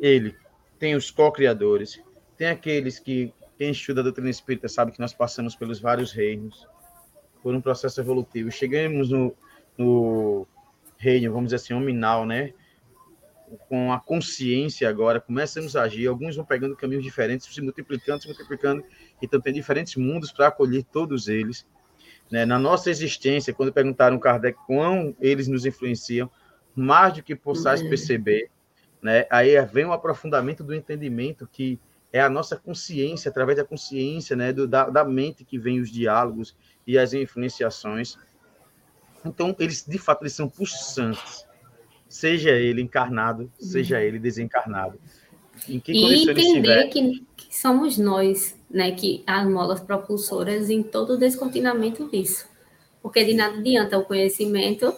[0.00, 0.34] ele
[0.78, 2.02] tem os co-criadores,
[2.36, 6.66] tem aqueles que quem estuda a doutrina espírita sabe que nós passamos pelos vários reinos,
[7.42, 8.50] por um processo evolutivo.
[8.50, 9.36] Chegamos no,
[9.76, 10.46] no
[10.96, 12.54] reino, vamos dizer assim, nominal, né?
[13.68, 16.06] Com a consciência agora, começamos a agir.
[16.06, 18.82] Alguns vão pegando caminhos diferentes, se multiplicando, se multiplicando,
[19.20, 21.66] então tem diferentes mundos para acolher todos eles.
[22.30, 22.46] Né?
[22.46, 26.30] Na nossa existência, quando perguntaram Kardec quão eles nos influenciam,
[26.74, 27.90] mais do que possais uhum.
[27.90, 28.50] perceber,
[29.02, 29.26] né?
[29.28, 31.78] aí vem o aprofundamento do entendimento que
[32.12, 35.90] é a nossa consciência, através da consciência, né, do, da, da mente que vem os
[35.90, 38.16] diálogos e as influenciações.
[39.24, 41.44] Então, eles, de fato, eles são pulsantes,
[42.08, 44.98] seja ele encarnado, seja ele desencarnado.
[45.68, 51.14] Em que e entender que, que, somos nós, né, que as molas propulsoras em todo
[51.14, 52.48] o descontinamento disso.
[53.02, 54.92] Porque de nada adianta o conhecimento,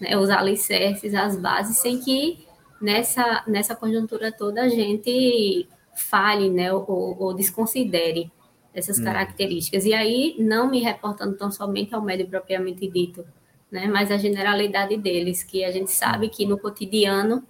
[0.00, 2.46] né, os alicerces, as bases, sem que
[2.80, 8.30] nessa, nessa conjuntura toda a gente fale, né, ou, ou desconsidere
[8.72, 9.04] essas hum.
[9.04, 9.84] características.
[9.84, 13.24] E aí, não me reportando tão somente ao médio propriamente dito,
[13.70, 17.46] né, mas a generalidade deles, que a gente sabe que no cotidiano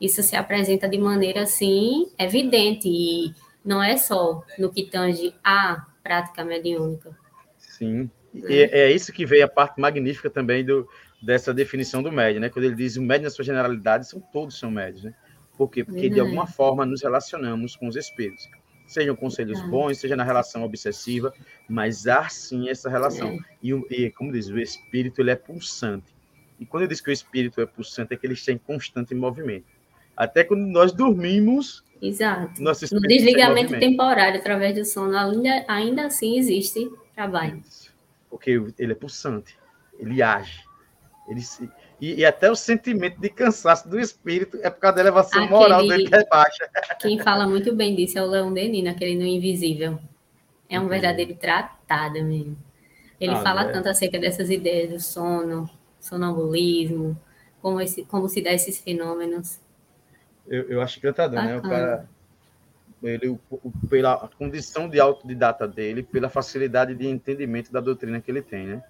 [0.00, 5.86] isso se apresenta de maneira assim evidente e não é só no que tange a
[6.02, 7.16] prática mediúnica.
[7.58, 8.08] Sim.
[8.32, 10.88] E é isso que veio a parte magnífica também do,
[11.20, 12.48] dessa definição do médio, né?
[12.48, 15.14] Quando ele diz o médio na sua generalidade, são todos são médios, né?
[15.58, 15.82] Por quê?
[15.82, 18.48] Porque de alguma forma nos relacionamos com os espíritos.
[18.86, 21.34] Sejam conselhos bons, seja na relação obsessiva,
[21.68, 23.30] mas há sim essa relação.
[23.30, 23.38] É.
[23.60, 26.14] E, e, como diz, o espírito ele é pulsante.
[26.60, 29.14] E quando eu digo que o espírito é pulsante, é que ele está em constante
[29.16, 29.66] movimento.
[30.16, 31.84] Até quando nós dormimos.
[32.00, 32.62] Exato.
[32.62, 37.60] Nosso no desligamento temporário, através do sono, ainda, ainda assim existe trabalho.
[38.30, 39.58] Porque ele é pulsante,
[39.98, 40.62] ele age.
[41.28, 41.68] Ele se,
[42.00, 45.58] e, e, até o sentimento de cansaço do espírito é por causa da elevação aquele,
[45.58, 46.68] moral dele que é baixa.
[47.00, 49.98] Quem fala muito bem disso é o Leão Denis, aquele no Invisível.
[50.68, 50.88] É um uhum.
[50.88, 52.56] verdadeiro tratado mesmo.
[53.20, 53.72] Ele ah, fala é.
[53.72, 57.20] tanto acerca dessas ideias do sono, sonambulismo,
[57.60, 59.58] como, esse, como se dá esses fenômenos.
[60.46, 61.56] Eu, eu acho encantador, né?
[61.56, 62.08] O cara,
[63.02, 68.30] ele, o, o, pela condição de autodidata dele, pela facilidade de entendimento da doutrina que
[68.30, 68.82] ele tem, né?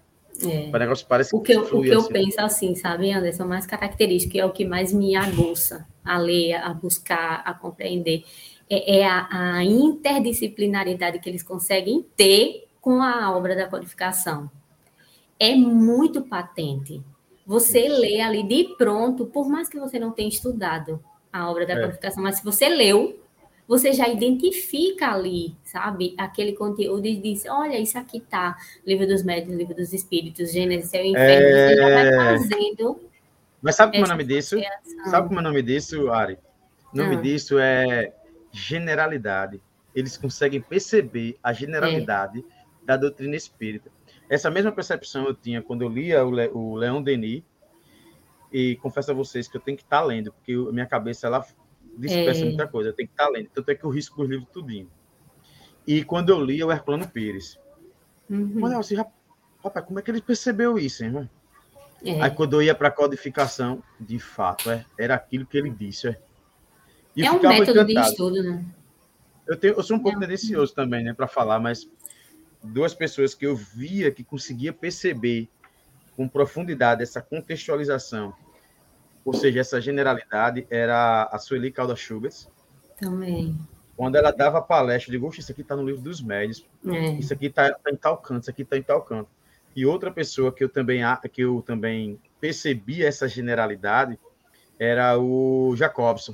[0.43, 0.69] É.
[0.73, 2.13] O negócio parece o que eu, o que eu assim.
[2.13, 6.73] penso assim, sabe, Anderson, mais característico, é o que mais me aguça a ler, a
[6.73, 8.23] buscar, a compreender,
[8.69, 14.49] é, é a, a, interdisciplinaridade que eles conseguem ter com a obra da codificação.
[15.39, 17.01] É muito patente.
[17.45, 18.01] Você Isso.
[18.01, 21.81] lê ali de pronto, por mais que você não tenha estudado a obra da é.
[21.81, 23.19] codificação, mas se você leu,
[23.69, 29.21] você já identifica ali, sabe, aquele conteúdo e diz, olha, isso aqui tá, livro dos
[29.21, 31.67] médios, livro dos espíritos, Gênesis, céu e inferno, é...
[31.67, 32.99] você já vai fazendo.
[33.61, 34.57] Mas sabe como é o nome disso?
[35.05, 36.39] Sabe como é o nome disso, Ari?
[36.91, 37.21] O nome ah.
[37.21, 38.11] disso é
[38.51, 39.61] generalidade.
[39.93, 42.85] Eles conseguem perceber a generalidade é.
[42.87, 43.91] da doutrina espírita.
[44.27, 47.43] Essa mesma percepção eu tinha quando eu lia o, Le, o Leão Denis,
[48.51, 51.27] e confesso a vocês que eu tenho que estar tá lendo, porque a minha cabeça
[51.27, 51.45] ela
[51.99, 52.45] dispersa é.
[52.45, 53.49] muita coisa, tem que estar lendo.
[53.53, 54.89] Tanto é que eu risco os livros tudinho.
[55.85, 57.59] E quando eu li, o Herculano Pires.
[58.29, 58.51] Uhum.
[58.55, 61.29] Mas assim, rapaz, como é que ele percebeu isso, irmão?
[62.03, 62.21] É.
[62.21, 66.07] Aí quando eu ia para a codificação, de fato, é, era aquilo que ele disse.
[66.07, 66.17] É,
[67.15, 67.87] e é um método encantado.
[67.87, 68.65] de estudo, né?
[69.45, 70.21] Eu, tenho, eu sou um pouco é.
[70.21, 71.89] tendencioso também, né, para falar, mas
[72.63, 75.49] duas pessoas que eu via que conseguia perceber
[76.15, 78.33] com profundidade essa contextualização
[79.23, 82.47] ou seja, essa generalidade era a Sueli Calda Schubert.
[82.99, 83.57] Também.
[83.95, 87.11] Quando ela dava palestra, eu digo, isso aqui está no livro dos médios, é.
[87.13, 89.29] isso aqui está tá em tal canto, isso aqui está em tal canto.
[89.75, 94.17] E outra pessoa que eu também que eu também percebi essa generalidade
[94.79, 96.33] era o Jacobson.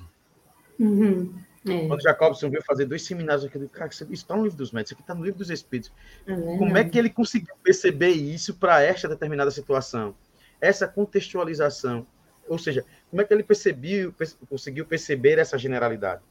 [0.80, 1.34] Uhum.
[1.68, 1.88] É.
[1.88, 4.72] Quando Jacobson veio fazer dois seminários aqui, eu digo, cara, isso está no livro dos
[4.72, 5.92] médios, isso aqui está no livro dos espíritos.
[6.28, 10.16] É Como é que ele conseguiu perceber isso para esta determinada situação?
[10.62, 12.06] Essa contextualização
[12.48, 14.14] ou seja, como é que ele percebeu,
[14.50, 16.22] conseguiu perceber essa generalidade?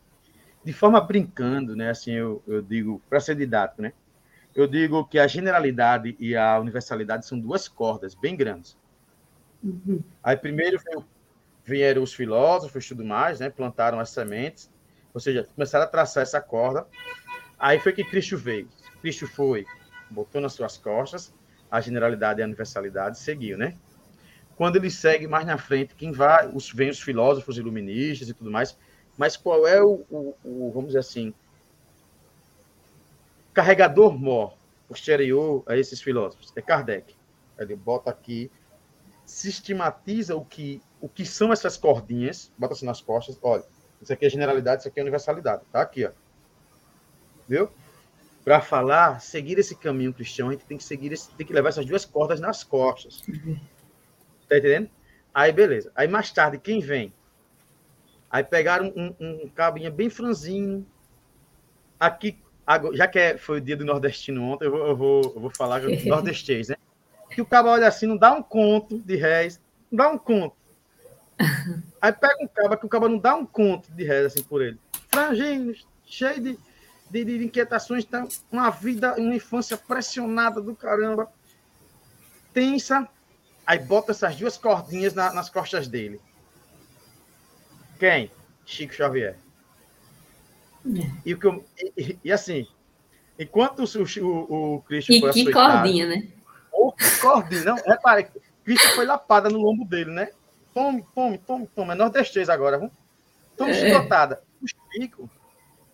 [0.65, 1.91] De forma brincando, né?
[1.91, 3.93] Assim, eu, eu digo, para ser didático, né?
[4.55, 8.77] Eu digo que a generalidade e a universalidade são duas cordas bem grandes.
[9.63, 10.03] Uhum.
[10.23, 10.79] Aí primeiro
[11.65, 13.51] vieram os filósofos e tudo mais, né?
[13.51, 14.71] Plantaram as sementes,
[15.13, 16.87] ou seja, começaram a traçar essa corda.
[17.59, 18.69] Aí foi que Cristo veio.
[19.01, 19.67] Cristo foi,
[20.11, 21.33] botou nas suas costas
[21.71, 23.77] a generalidade e a universalidade, seguiu, né?
[24.57, 28.51] Quando ele segue mais na frente, quem vai, os, vem os filósofos iluministas e tudo
[28.51, 28.77] mais,
[29.17, 31.35] mas qual é o, o, o vamos dizer assim,
[33.53, 34.57] carregador mor
[34.89, 36.53] posterior a esses filósofos?
[36.57, 37.15] É Kardec.
[37.59, 38.51] Ele bota aqui,
[39.25, 43.65] sistematiza o que, o que são essas cordinhas, bota assim nas costas, olha,
[44.03, 45.63] Isso aqui é generalidade, isso aqui é universalidade.
[45.73, 46.11] Tá aqui, ó.
[47.49, 47.71] Viu?
[48.45, 51.71] Para falar, seguir esse caminho cristão, a gente tem que seguir, esse, tem que levar
[51.71, 53.23] essas duas cordas nas costas.
[54.55, 54.91] Tá entendendo?
[55.35, 55.91] Aí, beleza.
[55.97, 57.13] Aí, mais tarde, quem vem?
[58.31, 60.87] Aí pegaram um, um, cabinha bem franzinho.
[61.99, 62.39] Aqui,
[62.93, 65.51] já que é, foi o dia do nordestino ontem, eu vou, eu vou, eu vou
[65.51, 66.77] falar nordestês, né?
[67.31, 70.55] Que o cabo olha assim, não dá um conto de réis, não dá um conto.
[72.01, 74.63] Aí pega um cabo que o cabo não dá um conto de réis assim por
[74.63, 74.79] ele.
[75.09, 75.75] Franginho,
[76.07, 76.59] cheio de,
[77.11, 81.29] de, de inquietações, tá uma vida, uma infância pressionada do caramba.
[82.53, 83.09] Tensa,
[83.67, 86.21] aí bota essas duas cordinhas na, nas costas dele.
[87.99, 88.31] Quem?
[88.65, 89.37] Chico Xavier.
[90.87, 91.11] É.
[91.25, 91.65] E, o que eu,
[91.97, 92.67] e, e, assim,
[93.39, 96.29] enquanto o, o, o Cristo e foi que cordinha, né?
[96.71, 97.77] Ou que cordinha, não?
[97.77, 98.29] Repare,
[98.65, 100.29] Cristo foi lapada no lombo dele, né?
[100.75, 101.93] Tome, tome, tome, tome.
[101.93, 102.93] É nordestês agora, vamos?
[103.57, 103.75] Tome é.
[103.75, 104.43] chicotada.
[104.61, 105.31] O Chico,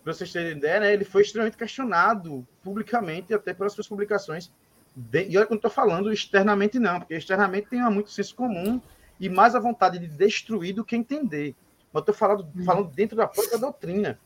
[0.03, 4.51] para vocês terem ideia, né, ele foi extremamente questionado publicamente, até pelas suas publicações.
[4.95, 8.35] De, e olha que eu não estou falando externamente, não, porque externamente tem muito senso
[8.35, 8.81] comum
[9.19, 11.55] e mais a vontade de destruir do que entender.
[11.93, 12.65] Mas estou falando, hum.
[12.65, 14.19] falando dentro da própria doutrina.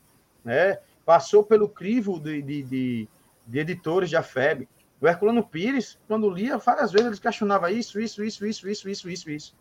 [0.43, 0.79] Né?
[1.05, 3.09] Passou pelo crivo de, de, de,
[3.45, 4.67] de editores de AFEB.
[5.01, 9.09] O Herculano Pires, quando lia, várias vezes ele questionava isso, isso, isso, isso, isso, isso,
[9.09, 9.55] isso, isso.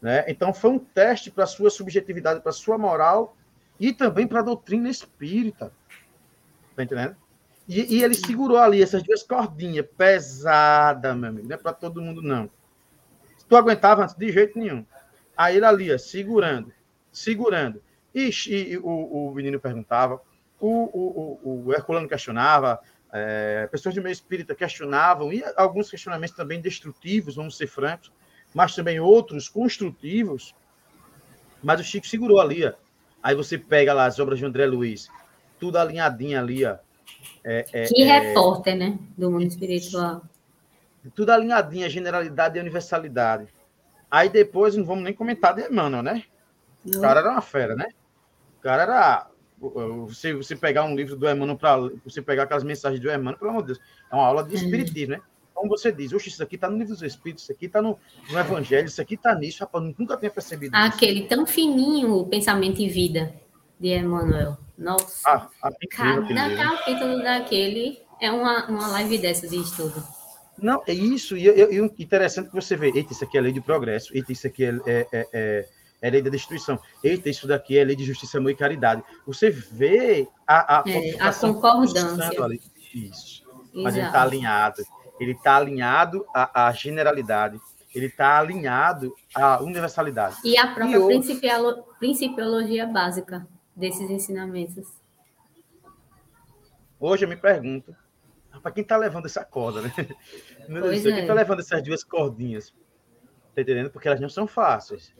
[0.00, 0.24] Né?
[0.28, 3.36] Então foi um teste para a sua subjetividade, para a sua moral
[3.78, 5.72] e também para a doutrina espírita.
[6.76, 7.16] Tá entendendo?
[7.72, 11.46] E, e, ele segurou ali essas duas cordinhas, pesada, meu amigo.
[11.46, 12.50] Não é para todo mundo, não.
[13.48, 14.84] Tu aguentava antes, de jeito nenhum.
[15.36, 16.72] Aí ele ali, segurando,
[17.12, 17.80] segurando.
[18.12, 20.20] E, e o, o menino perguntava,
[20.58, 22.80] o, o, o Herculano questionava,
[23.12, 28.10] é, pessoas de meio espírita questionavam, e alguns questionamentos também destrutivos, vamos ser francos,
[28.52, 30.56] mas também outros construtivos.
[31.62, 32.72] Mas o Chico segurou ali, ó.
[33.22, 35.08] Aí você pega lá as obras de André Luiz,
[35.60, 36.76] tudo alinhadinho ali, ó.
[37.44, 38.98] É, é, que é, repórter, né?
[39.16, 40.22] Do mundo espiritual.
[41.14, 43.48] Tudo alinhadinho, a generalidade e universalidade.
[44.10, 46.24] Aí depois não vamos nem comentar de Emmanuel, né?
[46.84, 47.86] O cara era uma fera, né?
[48.58, 49.26] O cara era.
[50.06, 53.50] Você, você pegar um livro do Emmanuel para você pegar aquelas mensagens do Emmanuel, pelo
[53.50, 53.80] amor de Deus,
[54.10, 55.20] é uma aula de espiritismo, né?
[55.54, 57.98] Como você diz, oxe, isso aqui está no livro dos Espíritos, isso aqui está no,
[58.30, 61.28] no, Evangelho, isso aqui está nisso, rapaz, nunca tinha percebido Aquele isso.
[61.28, 63.34] tão fininho, o pensamento e vida
[63.80, 64.58] de Emmanuel.
[64.76, 70.02] Nossa, ah, ah, cada capítulo daquele é uma, uma live dessa de estudo.
[70.58, 73.52] Não, é isso, e, e, e interessante que você vê, eita, isso aqui é lei
[73.52, 75.68] de progresso, eita, isso aqui é, é, é, é
[76.02, 76.78] é lei da destruição.
[77.04, 79.02] Eita, isso daqui é lei de justiça, amor e caridade.
[79.26, 82.42] Você vê a, a, é, a concordância.
[82.42, 82.60] Ali.
[82.94, 83.44] Isso.
[83.74, 84.82] Mas ele está alinhado.
[85.18, 87.60] Ele está alinhado à, à, generalidade.
[87.94, 90.36] Ele está alinhado à universalidade.
[90.42, 94.86] E a própria e principiolo, principiologia básica desses ensinamentos.
[96.98, 97.96] Hoje eu me pergunto,
[98.62, 99.92] para quem está levando essa corda, né?
[100.68, 101.36] Pois Quem está é.
[101.36, 102.72] levando essas duas cordinhas?
[103.48, 103.90] Está entendendo?
[103.90, 105.12] Porque elas não são fáceis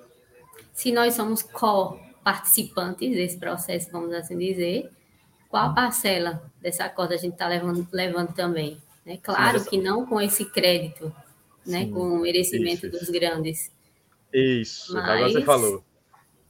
[0.72, 4.90] se nós somos co-participantes desse processo, vamos assim dizer,
[5.48, 8.80] qual a parcela dessa corda a gente está levando, levando também?
[9.04, 9.18] Né?
[9.22, 11.14] Claro Sim, que não com esse crédito,
[11.66, 11.86] né?
[11.88, 13.72] com o merecimento isso, dos grandes.
[14.32, 15.04] Isso, Mas...
[15.04, 15.84] agora você falou.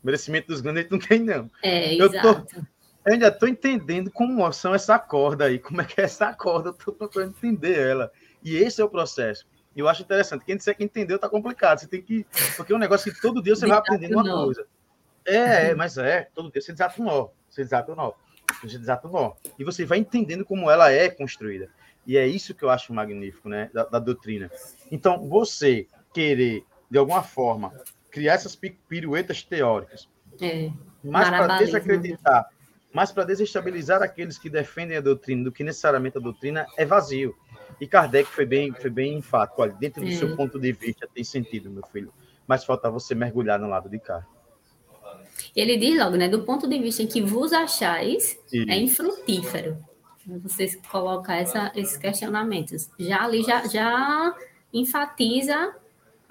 [0.02, 1.50] Merecimento dos grandes a gente não tem, não.
[1.62, 2.46] É, eu exato.
[2.46, 2.60] Tô,
[3.04, 6.68] eu ainda estou entendendo como são essa corda aí, como é que é essa corda,
[6.68, 8.12] eu estou procurando entender ela.
[8.42, 9.46] E esse é o processo.
[9.74, 10.44] Eu acho interessante.
[10.44, 11.78] Quem disser que entendeu, tá complicado.
[11.78, 12.26] Você tem que.
[12.56, 14.66] Porque é um negócio que todo dia você vai aprendendo uma coisa.
[15.24, 17.28] É, é, mas é, todo dia você desata um nó.
[17.48, 18.12] Você desata um nó.
[18.62, 19.32] Você desata um nó.
[19.58, 21.70] E você vai entendendo como ela é construída.
[22.06, 23.70] E é isso que eu acho magnífico, né?
[23.72, 24.50] Da, da doutrina.
[24.90, 27.72] Então, você querer, de alguma forma,
[28.10, 28.58] criar essas
[28.88, 30.08] piruetas teóricas.
[30.40, 30.70] É,
[31.02, 32.48] mas para desacreditar,
[32.92, 37.34] mas para desestabilizar aqueles que defendem a doutrina do que necessariamente a doutrina é vazio.
[37.80, 39.62] E Kardec foi bem, foi bem enfático.
[39.62, 42.12] Olha, dentro do seu ponto de vista tem sentido, meu filho.
[42.46, 44.26] Mas falta você mergulhar no lado de cá.
[45.54, 46.28] Ele diz logo, né?
[46.28, 48.68] Do ponto de vista em que vos achais, Sim.
[48.68, 49.78] é infrutífero.
[50.26, 52.90] Vocês colocar essa, esses questionamentos.
[52.98, 54.36] Já ali já, já
[54.72, 55.74] enfatiza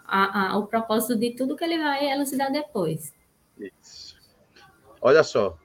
[0.09, 3.13] a, a, o propósito de tudo que ele vai elucidar depois.
[3.57, 4.17] Isso.
[5.01, 5.57] Olha só.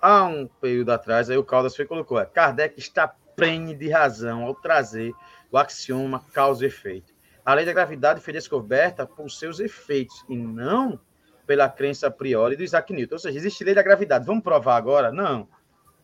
[0.00, 4.44] Há um período atrás, aí o Caldas foi colocou: é, Kardec está prene de razão
[4.44, 5.12] ao trazer
[5.50, 7.14] o axioma causa e efeito.
[7.44, 10.98] A lei da gravidade foi descoberta por seus efeitos e não
[11.46, 13.14] pela crença a priori do Isaac Newton.
[13.14, 14.26] Ou seja, existe lei da gravidade.
[14.26, 15.12] Vamos provar agora?
[15.12, 15.48] Não.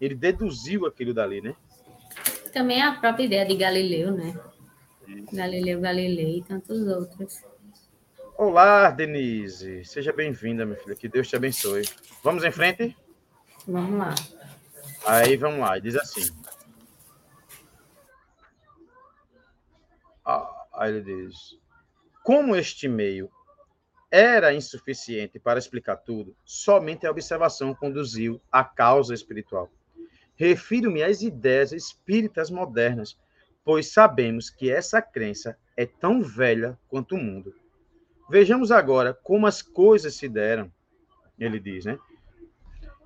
[0.01, 1.57] Ele deduziu aquilo dali, né?
[2.53, 4.39] Também a própria ideia de Galileu, né?
[5.33, 7.43] Galileu Galilei e tantos outros.
[8.45, 9.85] Olá, Denise.
[9.85, 10.97] Seja bem-vinda, minha filha.
[10.97, 11.85] Que Deus te abençoe.
[12.25, 12.97] Vamos em frente?
[13.69, 14.13] Vamos lá.
[15.07, 15.79] Aí, vamos lá.
[15.79, 16.29] Diz assim.
[20.25, 21.57] Ah, aí ele diz:
[22.25, 23.31] Como este meio
[24.11, 29.71] era insuficiente para explicar tudo, somente a observação conduziu à causa espiritual.
[30.35, 33.17] Refiro-me às ideias espíritas modernas,
[33.65, 37.62] pois sabemos que essa crença é tão velha quanto o mundo.
[38.31, 40.73] Vejamos agora como as coisas se deram,
[41.39, 41.99] ele diz, né?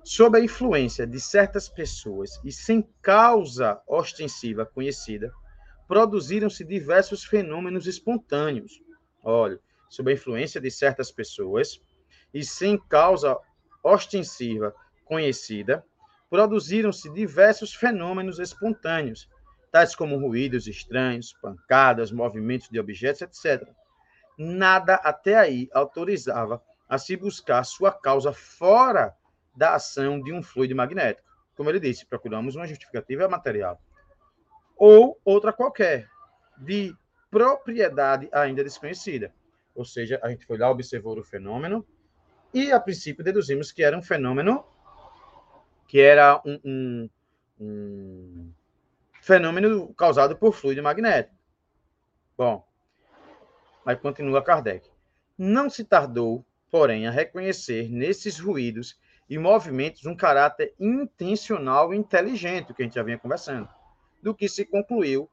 [0.03, 5.31] Sob a influência de certas pessoas e sem causa ostensiva conhecida,
[5.87, 8.81] produziram-se diversos fenômenos espontâneos.
[9.23, 9.59] Olha,
[9.89, 11.81] sob a influência de certas pessoas
[12.33, 13.37] e sem causa
[13.83, 15.83] ostensiva conhecida,
[16.29, 19.29] produziram-se diversos fenômenos espontâneos,
[19.71, 23.67] tais como ruídos estranhos, pancadas, movimentos de objetos, etc.
[24.37, 29.15] Nada até aí autorizava a se buscar sua causa fora
[29.55, 31.27] da ação de um fluido magnético.
[31.55, 33.81] Como ele disse, procuramos uma justificativa material.
[34.75, 36.07] Ou outra qualquer,
[36.57, 36.95] de
[37.31, 39.33] propriedade ainda desconhecida.
[39.73, 41.85] Ou seja, a gente foi lá, observou o fenômeno
[42.53, 44.63] e, a princípio, deduzimos que era um fenômeno
[45.87, 47.09] que era um, um,
[47.59, 48.53] um
[49.21, 51.35] fenômeno causado por fluido magnético.
[52.37, 52.66] Bom,
[53.87, 54.89] mas continua Kardec.
[55.37, 62.73] Não se tardou, porém, a reconhecer nesses ruídos e movimentos um caráter intencional e inteligente,
[62.73, 63.69] que a gente já vinha conversando,
[64.21, 65.29] do que se concluiu,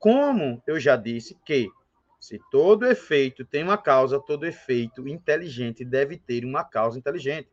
[0.00, 1.70] como eu já disse, que
[2.18, 7.50] se todo efeito tem uma causa, todo efeito inteligente deve ter uma causa inteligente.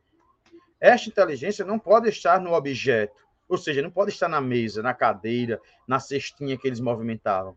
[0.81, 3.13] Esta inteligência não pode estar no objeto,
[3.47, 7.55] ou seja, não pode estar na mesa, na cadeira, na cestinha que eles movimentavam,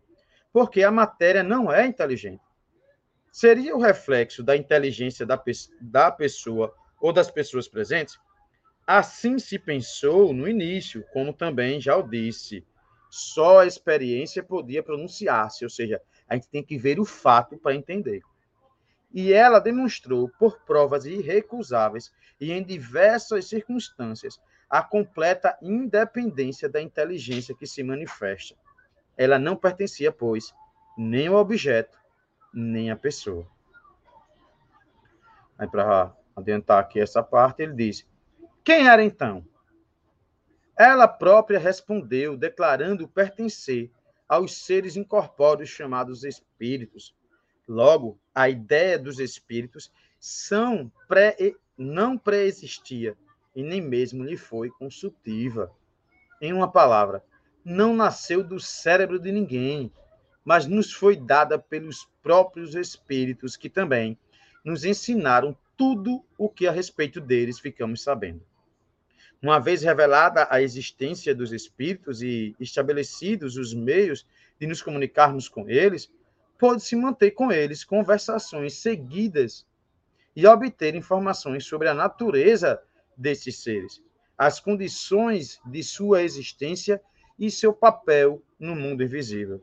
[0.52, 2.51] porque a matéria não é inteligente.
[3.32, 5.42] Seria o reflexo da inteligência da,
[5.80, 8.20] da pessoa ou das pessoas presentes?
[8.86, 12.62] Assim se pensou no início, como também já o disse.
[13.08, 17.74] Só a experiência podia pronunciar-se, ou seja, a gente tem que ver o fato para
[17.74, 18.20] entender.
[19.10, 27.54] E ela demonstrou, por provas irrecusáveis e em diversas circunstâncias, a completa independência da inteligência
[27.54, 28.54] que se manifesta.
[29.16, 30.54] Ela não pertencia, pois,
[30.98, 32.01] nem ao objeto,
[32.52, 33.46] nem à pessoa.
[35.58, 38.06] Aí, para adiantar aqui essa parte, ele diz:
[38.64, 39.46] Quem era então?
[40.76, 43.90] Ela própria respondeu, declarando pertencer
[44.28, 47.14] aos seres incorpóreos chamados espíritos.
[47.68, 51.36] Logo, a ideia dos espíritos são pré,
[51.76, 53.16] não pré-existia
[53.54, 55.70] e nem mesmo lhe foi consultiva.
[56.40, 57.22] Em uma palavra,
[57.64, 59.92] não nasceu do cérebro de ninguém,
[60.44, 64.18] mas nos foi dada pelos próprios espíritos que também
[64.64, 68.42] nos ensinaram tudo o que a respeito deles ficamos sabendo.
[69.40, 74.24] Uma vez revelada a existência dos espíritos e estabelecidos os meios
[74.58, 76.08] de nos comunicarmos com eles,
[76.58, 79.66] pode-se manter com eles conversações seguidas
[80.36, 82.80] e obter informações sobre a natureza
[83.16, 84.00] desses seres,
[84.38, 87.02] as condições de sua existência
[87.36, 89.60] e seu papel no mundo invisível.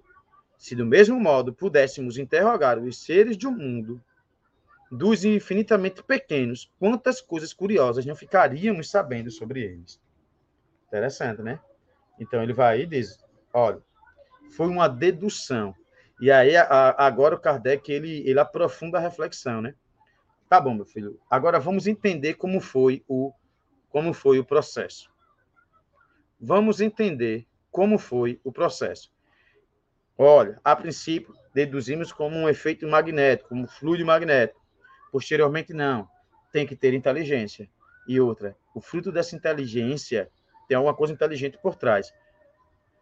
[0.60, 4.04] Se do mesmo modo pudéssemos interrogar os seres de um mundo
[4.92, 9.98] dos infinitamente pequenos, quantas coisas curiosas não ficaríamos sabendo sobre eles.
[10.88, 11.62] Interessante, né?
[12.20, 13.18] Então ele vai e diz:
[13.54, 13.82] olha,
[14.52, 15.74] foi uma dedução.
[16.20, 19.74] E aí a, agora o Kardec ele, ele aprofunda a reflexão, né?
[20.50, 21.18] Tá bom, meu filho.
[21.30, 23.32] Agora vamos entender como foi o
[23.88, 25.10] como foi o processo.
[26.38, 29.10] Vamos entender como foi o processo.
[30.22, 34.60] Olha, a princípio deduzimos como um efeito magnético, como fluido magnético.
[35.14, 36.10] Posteriormente, não.
[36.52, 37.70] Tem que ter inteligência.
[38.06, 40.30] E outra, o fruto dessa inteligência
[40.68, 42.14] tem alguma coisa inteligente por trás.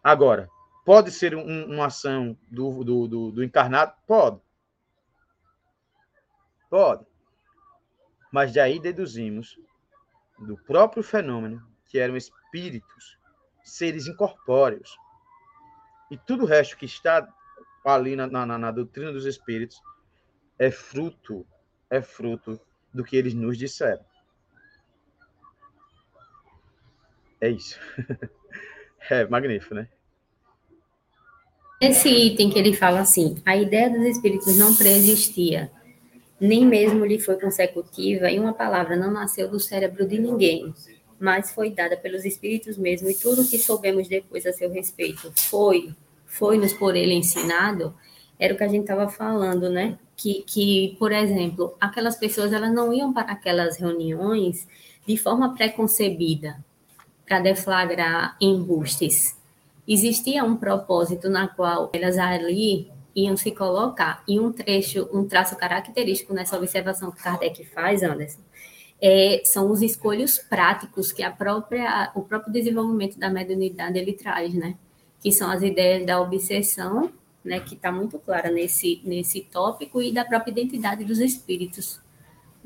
[0.03, 0.47] Agora,
[0.85, 3.95] pode ser um, uma ação do, do, do, do encarnado?
[4.05, 4.39] Pode.
[6.69, 7.03] Pode.
[8.31, 9.59] Mas daí deduzimos
[10.37, 13.17] do próprio fenômeno que eram espíritos,
[13.63, 14.95] seres incorpóreos.
[16.09, 17.27] E tudo o resto que está
[17.83, 19.81] ali na, na, na doutrina dos espíritos
[20.59, 21.45] é fruto
[21.89, 22.59] é fruto
[22.93, 24.03] do que eles nos disseram.
[27.41, 27.79] É isso.
[29.09, 29.87] É magnífico, né?
[31.79, 35.71] Esse item que ele fala assim, a ideia dos espíritos não preexistia,
[36.41, 40.73] nem mesmo lhe foi consecutiva, e uma palavra não nasceu do cérebro de ninguém,
[41.19, 45.31] mas foi dada pelos espíritos mesmo, e tudo o que soubemos depois a seu respeito
[45.35, 45.93] foi,
[46.25, 47.95] foi-nos por ele ensinado,
[48.39, 49.97] era o que a gente estava falando, né?
[50.15, 54.67] Que, que, por exemplo, aquelas pessoas elas não iam para aquelas reuniões
[55.07, 56.63] de forma preconcebida
[57.25, 59.35] para deflagrar embustes.
[59.87, 64.23] Existia um propósito na qual elas ali iam se colocar.
[64.27, 68.41] E um trecho, um traço característico nessa observação que Kardec faz, Anderson,
[69.01, 74.53] é, são os escolhos práticos que a própria, o próprio desenvolvimento da mediunidade ele traz,
[74.53, 74.75] né?
[75.21, 77.11] Que são as ideias da obsessão,
[77.43, 77.59] né?
[77.59, 81.99] Que está muito clara nesse, nesse tópico, e da própria identidade dos espíritos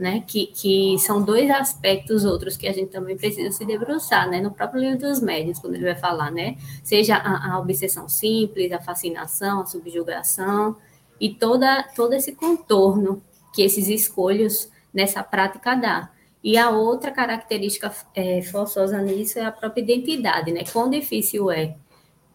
[0.01, 0.23] né?
[0.25, 4.41] Que, que são dois aspectos outros que a gente também precisa se debruçar, né?
[4.41, 6.57] No próprio livro dos médios, quando ele vai falar, né?
[6.83, 10.75] Seja a, a obsessão simples, a fascinação, a subjugação
[11.19, 13.21] e toda, todo esse contorno
[13.53, 16.09] que esses escolhos nessa prática dá.
[16.43, 20.63] E a outra característica é, forçosa nisso é a própria identidade, né?
[20.71, 21.75] Quão difícil é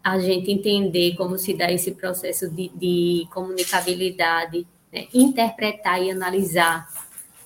[0.02, 5.08] a gente entender como se dá esse processo de, de comunicabilidade, né?
[5.12, 6.88] interpretar e analisar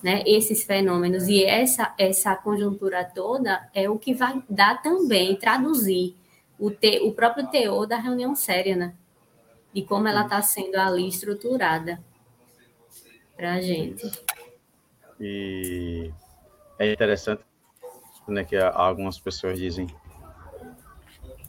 [0.03, 6.15] né, esses fenômenos e essa, essa conjuntura toda é o que vai dar também, traduzir
[6.59, 8.93] o, te, o próprio teor da reunião séria, né?
[9.73, 11.99] De como ela está sendo ali estruturada
[13.35, 14.11] para a gente.
[15.19, 16.11] E
[16.81, 17.43] é interessante
[18.27, 19.87] né, que algumas pessoas dizem.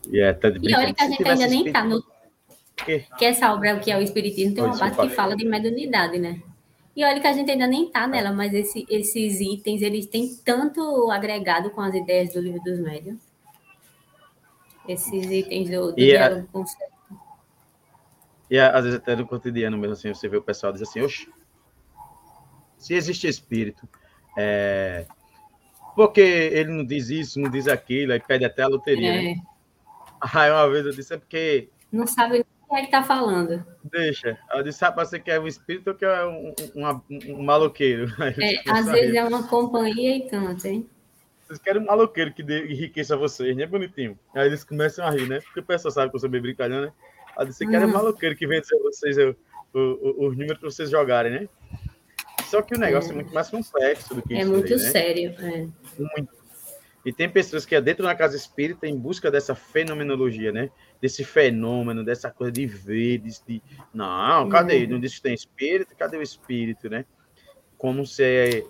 [0.08, 2.02] E, é até de e olha que a gente ainda nem está no.
[2.76, 3.06] Que?
[3.16, 6.42] que essa obra, que é o Espiritismo, tem uma parte que fala de mediunidade, né?
[6.94, 10.36] E olha que a gente ainda nem está nela, mas esse, esses itens, eles têm
[10.44, 13.16] tanto agregado com as ideias do livro dos médios.
[14.86, 16.92] Esses itens do, do e diálogo a, conceito.
[18.50, 21.30] E às vezes até no cotidiano mesmo, assim, você vê o pessoal diz assim, oxe,
[22.76, 23.88] se existe espírito,
[24.36, 25.06] é,
[25.94, 29.18] porque ele não diz isso, não diz aquilo, aí pede até a loteria, né?
[29.18, 29.34] é.
[29.34, 29.42] né?
[30.20, 31.68] Aí uma vez eu disse, é porque...
[31.90, 32.44] Não sabe
[32.76, 33.64] é que está falando?
[33.84, 34.38] Deixa.
[34.50, 38.06] Ela disse, ah, você quer um espírito ou quer um, um, um maloqueiro?
[38.40, 40.88] É, às vezes é uma companhia e tanto, hein?
[41.42, 43.66] Vocês querem um maloqueiro que dê, enriqueça vocês, né?
[43.66, 44.18] Bonitinho.
[44.34, 45.40] Aí eles começam a rir, né?
[45.40, 46.92] Porque o pessoal sabe que eu sou bem brincalhão, né?
[47.36, 49.36] Ela disse, você quer um maloqueiro que vende vocês o,
[49.74, 51.48] o, os números para vocês jogarem, né?
[52.52, 54.46] Só que o negócio é, é muito mais complexo do que é isso.
[54.46, 54.90] É muito aí, né?
[54.90, 55.66] sério, é.
[55.98, 56.28] Muito.
[57.02, 60.68] E tem pessoas que é dentro da casa espírita em busca dessa fenomenologia, né?
[61.00, 63.62] Desse fenômeno, dessa coisa de ver, de,
[63.94, 64.84] não, cadê?
[64.84, 64.90] Uhum.
[64.90, 67.06] Não diz que tem espírito, cadê o espírito, né?
[67.78, 68.64] Como se, é,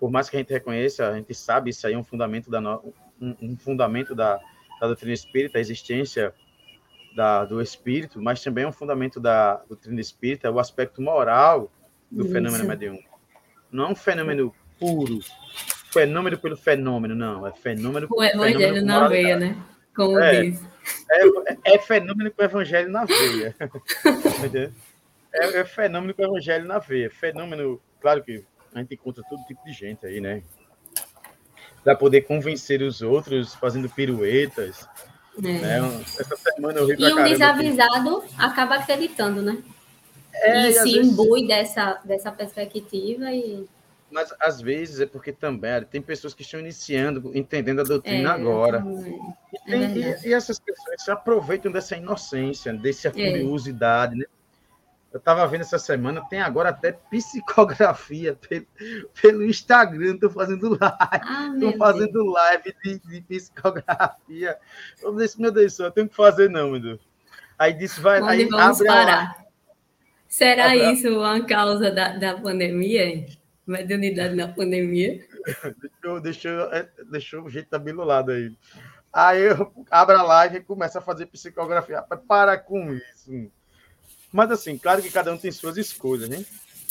[0.00, 2.60] por mais que a gente reconheça, a gente sabe isso aí é um fundamento da
[2.60, 2.92] no...
[3.20, 4.40] um, um fundamento da,
[4.80, 6.34] da doutrina espírita, a existência
[7.14, 11.70] da, do espírito, mas também é um fundamento da doutrina espírita, o aspecto moral
[12.10, 12.32] do isso.
[12.32, 13.11] fenômeno mediúnico.
[13.72, 15.20] Não é um fenômeno puro,
[15.90, 17.46] fenômeno pelo fenômeno, não.
[17.46, 18.06] É fenômeno.
[18.10, 19.56] O evangelho na veia, né?
[19.96, 20.62] Como é, diz.
[21.10, 23.54] É, é, fenômeno com o evangelho na veia.
[25.32, 27.10] é, é fenômeno com o evangelho na veia.
[27.10, 28.44] Fenômeno, claro que
[28.74, 30.42] a gente encontra todo tipo de gente aí, né?
[31.82, 34.86] Para poder convencer os outros fazendo piruetas.
[35.38, 35.40] É.
[35.40, 36.02] Né?
[36.18, 39.58] Essa semana eu ri E um desavisado acaba acreditando, né?
[40.42, 41.12] É, e, e se vezes...
[41.12, 43.66] imbui dessa, dessa perspectiva e
[44.12, 48.32] mas às vezes é porque também tem pessoas que estão iniciando, entendendo a doutrina é,
[48.32, 48.84] agora.
[49.52, 53.10] E, tem, é e, e, essas pessoas se aproveitam dessa inocência, dessa é.
[53.10, 54.26] curiosidade, né?
[55.10, 58.66] Eu estava vendo essa semana, tem agora até psicografia pelo,
[59.20, 62.32] pelo Instagram, estou fazendo live, estou ah, fazendo Deus.
[62.32, 64.58] live de, de, psicografia.
[65.02, 67.00] Eu disse, meu Deus, eu tenho que fazer não, meu Deus.
[67.58, 69.41] Aí disse, vai, Onde aí abre parar?
[70.32, 73.26] Será abre isso uma causa da, da pandemia?
[73.66, 75.22] Mediunidade na pandemia.
[75.78, 76.54] deixou, deixou,
[77.10, 78.50] deixou o jeito tabelulado aí.
[79.12, 82.00] Aí eu abro a live e começo a fazer psicografia.
[82.26, 83.52] Para com isso.
[84.32, 86.46] Mas assim, claro que cada um tem suas escolhas, né?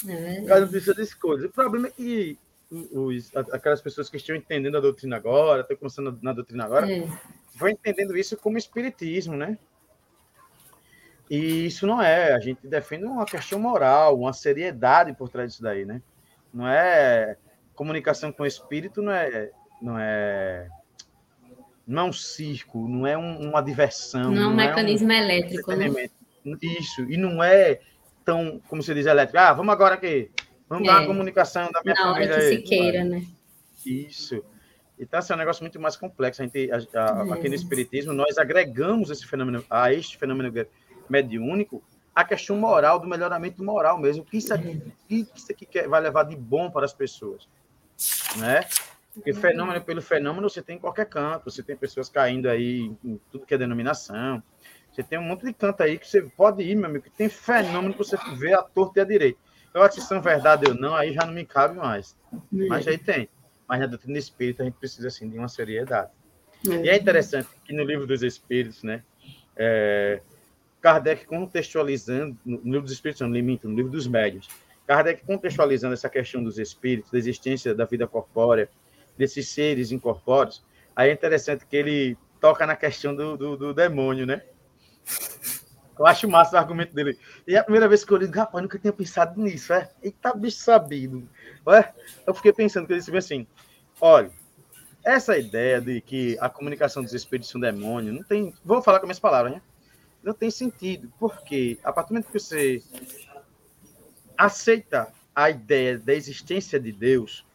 [0.08, 1.46] É cada um tem suas escolhas.
[1.46, 2.38] O problema é que
[2.70, 7.08] os, aquelas pessoas que estão entendendo a doutrina agora, estão começando na doutrina agora, é.
[7.56, 9.58] vão entendendo isso como espiritismo, né?
[11.32, 12.34] E isso não é.
[12.34, 16.02] A gente defende uma questão moral, uma seriedade por trás disso daí, né?
[16.54, 17.38] Não é
[17.74, 19.50] comunicação com o espírito, não é,
[19.82, 20.68] não é,
[21.88, 24.30] não é um circo, não é um, uma diversão.
[24.30, 25.74] Não, é um mecanismo é um elétrico.
[25.74, 26.10] Né?
[26.62, 27.80] Isso, e não é
[28.26, 29.40] tão, como se diz, elétrico.
[29.40, 30.30] Ah, vamos agora aqui,
[30.68, 30.92] vamos é.
[30.92, 32.28] dar uma comunicação da minha não, família.
[32.28, 33.26] Não, é que se queira, né?
[33.86, 34.44] Isso.
[35.00, 36.42] Então, assim, é um negócio muito mais complexo.
[36.42, 37.32] A gente, a, a, é.
[37.32, 40.52] Aqui no Espiritismo, nós agregamos esse fenômeno, a este fenômeno
[41.12, 41.84] mediúnico
[42.14, 44.24] a questão moral, do melhoramento moral mesmo.
[44.24, 47.48] O que isso aqui, que isso aqui vai levar de bom para as pessoas?
[48.38, 48.62] Né?
[49.14, 53.20] Porque fenômeno pelo fenômeno você tem em qualquer canto, você tem pessoas caindo aí em
[53.32, 54.42] tudo que é denominação,
[54.92, 57.30] Você tem um monte de canto aí que você pode ir, meu amigo, que tem
[57.30, 59.40] fenômeno que você vê a torta e a direita.
[59.74, 62.18] Eu acho que são verdade ou não, aí já não me cabe mais.
[62.52, 63.30] Mas aí tem.
[63.68, 66.12] Mas na doutrina espírita a gente precisa, assim, de uma seriedade.
[66.70, 66.86] É.
[66.86, 69.02] E é interessante que no livro dos Espíritos, né,
[69.56, 70.22] é,
[70.82, 74.50] Kardec contextualizando, no livro dos Espíritos, não, limite, no livro dos Médios,
[74.88, 78.70] Kardec contextualizando essa questão dos espíritos, da existência da vida corpórea,
[79.18, 80.64] desses seres incorpóreos,
[80.96, 84.42] aí é interessante que ele toca na questão do, do, do demônio, né?
[85.98, 87.18] Eu acho massa o argumento dele.
[87.48, 89.90] E é a primeira vez que eu li, rapaz, nunca tinha pensado nisso, é?
[90.02, 91.30] Eita, bicho sabido.
[91.68, 91.94] Ué?
[92.26, 93.46] Eu fiquei pensando, que ele disse assim,
[94.00, 94.32] olha,
[95.06, 98.52] essa ideia de que a comunicação dos espíritos é um demônio, não tem...
[98.66, 99.62] Vou falar com minhas palavras, né?
[100.24, 102.84] Não tem sentido, porque a partir do momento que você
[104.38, 107.46] aceita a ideia da existência de Deus,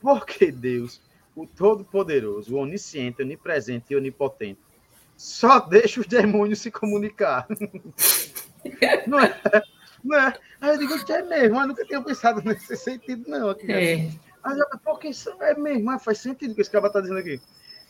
[0.00, 1.00] porque Deus,
[1.36, 4.60] o Todo-Poderoso, o Onisciente, Onipresente e Onipotente,
[5.16, 7.46] só deixa os demônios se comunicar.
[9.06, 9.40] não é?
[10.02, 10.38] Não é?
[10.60, 13.50] Aí eu digo, é mesmo, eu nunca tinha pensado nesse sentido, não.
[13.50, 14.10] Aqui, é.
[14.42, 17.18] Aí eu, porque isso é mesmo, mas faz sentido o que esse cara está dizendo
[17.18, 17.40] aqui.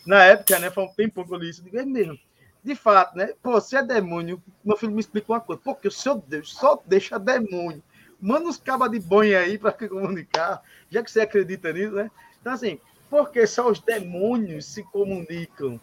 [0.06, 2.18] Na época, né, foi um tempo que eu li isso, eu digo, é mesmo.
[2.62, 3.34] De fato, né?
[3.42, 6.80] Pô, se é demônio, meu filho me explica uma coisa, porque o seu Deus só
[6.86, 7.82] deixa demônio.
[8.20, 12.08] Manda uns cabas de banho aí para comunicar, já que você acredita nisso, né?
[12.40, 12.78] Então, assim,
[13.10, 15.80] porque só os demônios se comunicam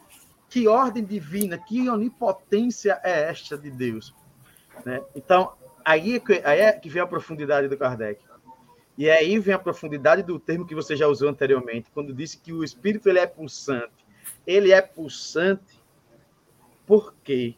[0.49, 4.15] que ordem divina, que onipotência é esta de Deus?
[4.85, 5.01] Né?
[5.13, 5.53] Então,
[5.83, 8.23] aí é, que, aí é que vem a profundidade do Kardec.
[8.97, 12.51] E aí vem a profundidade do termo que você já usou anteriormente, quando disse que
[12.51, 14.05] o espírito ele é pulsante.
[14.45, 15.78] Ele é pulsante
[16.89, 17.53] porque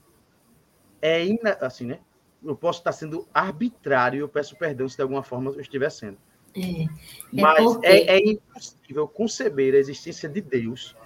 [1.02, 1.54] é ina...
[1.62, 2.02] assim, né?
[2.44, 6.18] Eu posso estar sendo arbitrário, eu peço perdão se de alguma forma eu estiver sendo.
[6.54, 6.88] É, é
[7.32, 7.88] Mas porque...
[7.88, 10.98] é, é impossível conceber a existência de Deus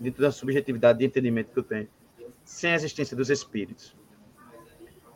[0.00, 1.88] dentro da subjetividade de entendimento que eu tenho,
[2.44, 3.94] sem a existência dos espíritos.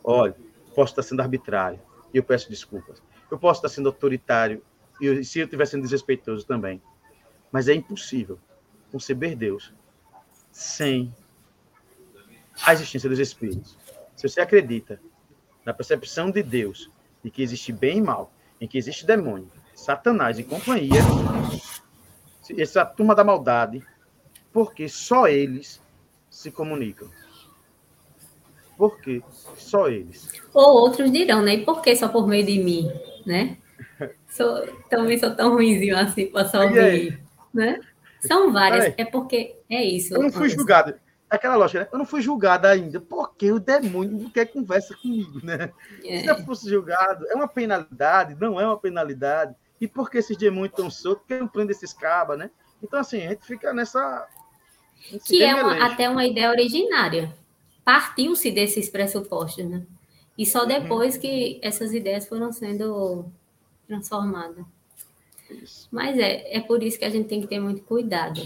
[0.05, 0.37] Olha,
[0.73, 1.81] posso estar sendo arbitrário
[2.15, 3.03] e eu peço desculpas.
[3.29, 4.63] Eu posso estar sendo autoritário
[5.01, 6.81] e se eu estiver sendo desrespeitoso também.
[7.51, 8.39] Mas é impossível
[8.93, 9.75] conceber Deus
[10.51, 11.15] sem
[12.65, 13.77] a existência dos espíritos.
[14.17, 15.01] Se você acredita
[15.65, 16.91] na percepção de Deus
[17.23, 21.01] de que existe bem e mal, em que existe demônio, Satanás e companhia,
[22.57, 23.83] essa turma da maldade
[24.53, 25.81] porque só eles
[26.29, 27.09] se comunicam.
[28.77, 29.23] Porque
[29.57, 30.29] só eles.
[30.55, 31.55] Ou outros dirão, né?
[31.55, 32.91] E por que só por meio de mim,
[33.27, 33.57] né?
[34.29, 37.21] Sou, também sou tão ruimzinho assim para só ouvir,
[37.53, 37.81] né?
[38.21, 40.15] São várias, é porque é isso.
[40.15, 40.95] Eu não fui julgado.
[41.29, 41.89] Aquela lógica, né?
[41.93, 45.73] Eu não fui julgado ainda, porque o demônio não quer conversa comigo, né?
[46.05, 46.21] É.
[46.21, 48.37] Se eu fosse julgado, é uma penalidade?
[48.41, 49.55] Não é uma penalidade.
[49.81, 51.25] E por que esses demônios estão soltos?
[51.29, 52.51] Quem prende esses cabas, né?
[52.83, 54.27] Então, assim, a gente fica nessa
[55.25, 57.35] que é uma, até uma ideia originária.
[57.85, 59.87] Partiu-se desses pressupostos, né?
[60.37, 60.69] E só uhum.
[60.69, 61.21] depois uhum.
[61.21, 63.27] que essas ideias foram sendo
[63.87, 64.65] transformadas.
[65.91, 68.41] Mas é, é por isso que a gente tem que ter muito cuidado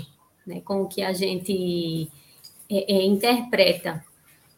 [0.46, 2.10] né, com o que a gente
[2.70, 4.04] é, é, interpreta,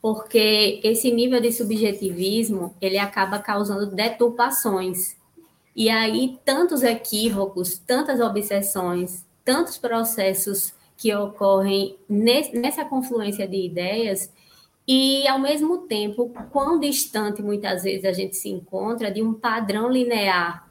[0.00, 5.16] porque esse nível de subjetivismo ele acaba causando deturpações.
[5.74, 14.32] E aí, tantos equívocos, tantas obsessões, tantos processos que ocorrem nessa confluência de ideias
[14.88, 19.90] e, ao mesmo tempo, quão distante muitas vezes a gente se encontra de um padrão
[19.90, 20.70] linear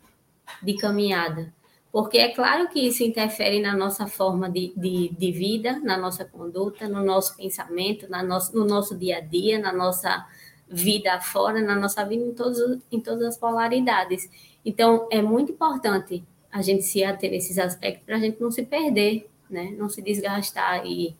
[0.63, 1.53] de caminhada.
[1.95, 6.25] Porque é claro que isso interfere na nossa forma de, de, de vida, na nossa
[6.25, 10.27] conduta, no nosso pensamento, na nosso, no nosso dia a dia, na nossa
[10.67, 12.59] vida fora, na nossa vida em, todos,
[12.91, 14.29] em todas as polaridades.
[14.65, 16.21] Então, é muito importante
[16.51, 19.73] a gente se ater a esses aspectos para a gente não se perder né?
[19.77, 21.15] Não se desgastar aí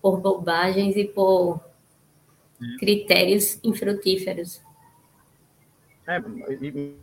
[0.00, 1.60] por bobagens e por
[2.78, 4.62] critérios infrutíferos.
[6.06, 6.18] É,
[6.62, 6.96] e,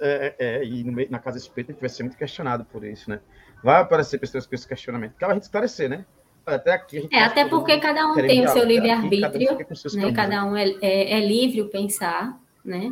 [0.00, 3.08] é, é, e no na casa espírita a gente vai ser muito questionado por isso,
[3.10, 3.20] né?
[3.62, 6.04] Vai aparecer pessoas com esse questionamento, que a gente esclarecer, né?
[6.46, 10.12] Até aqui É, até porque cada um tem o seu livre-arbítrio, cada, um né?
[10.12, 12.90] cada um é, é, é livre o pensar, né?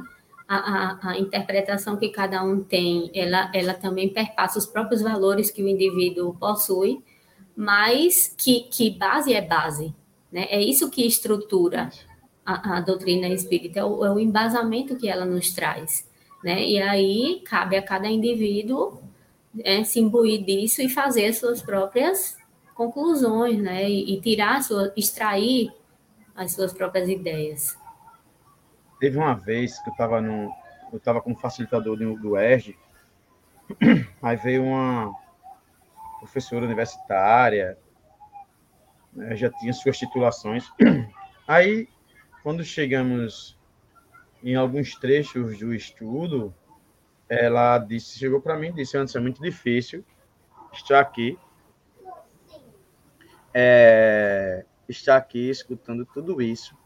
[0.49, 5.51] a, a, a, interpretação que cada um tem, ela, ela também perpassa os próprios valores
[5.51, 7.03] que o indivíduo possui,
[7.57, 9.94] mas que, que base é base.
[10.30, 10.47] Né?
[10.51, 11.90] É isso que estrutura
[12.44, 16.05] a, a doutrina espírita, é o, é o, embasamento que ela nos traz.
[16.47, 16.62] Né?
[16.62, 19.03] E aí cabe a cada indivíduo
[19.64, 22.38] é, se imbuir disso e fazer as suas próprias
[22.72, 23.90] conclusões, né?
[23.90, 25.72] E, e tirar, sua, extrair
[26.36, 27.76] as suas próprias ideias.
[29.01, 30.55] Teve uma vez que eu estava no,
[30.92, 32.78] eu como facilitador do, do ERG,
[34.22, 35.12] aí veio uma,
[36.20, 37.76] professora universitária,
[39.12, 40.70] né, já tinha suas titulações.
[41.49, 41.88] Aí,
[42.44, 43.55] quando chegamos
[44.47, 46.55] em alguns trechos do estudo,
[47.28, 50.05] ela disse, chegou para mim e disse, antes é muito difícil
[50.72, 51.36] estar aqui,
[53.53, 56.76] é, estar aqui escutando tudo isso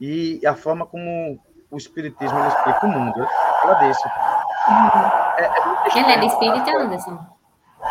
[0.00, 1.38] e a forma como
[1.70, 3.28] o espiritismo explica o mundo.
[3.62, 4.08] Ela disse.
[5.38, 7.26] É, é ela é espírita, Anderson?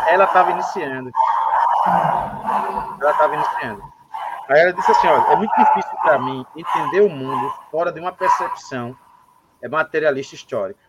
[0.09, 1.11] Ela estava iniciando.
[2.99, 4.00] Ela estava iniciando.
[4.51, 8.01] Aí ela disse assim: olha, é muito difícil para mim entender o mundo fora de
[8.01, 8.97] uma percepção
[9.61, 10.81] é materialista histórica,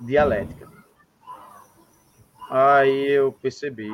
[0.00, 0.70] dialética.
[2.48, 3.90] Aí eu percebi,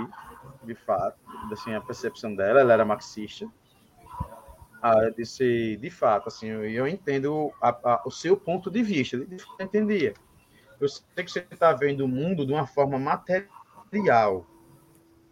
[0.63, 1.19] de fato,
[1.51, 3.49] assim, a percepção dela, ela era marxista.
[4.81, 8.83] Aí eu disse, de fato, assim, eu, eu entendo a, a, o seu ponto de
[8.83, 9.17] vista.
[9.17, 9.27] Eu
[9.59, 10.15] entendia.
[10.81, 14.47] Eu sei que você está vendo o mundo de uma forma material.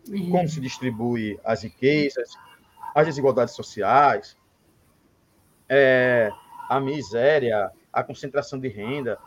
[0.09, 0.31] Uhum.
[0.31, 2.37] Como se distribui as riquezas,
[2.95, 4.37] as desigualdades sociais,
[5.69, 6.31] é,
[6.69, 9.19] a miséria, a concentração de renda,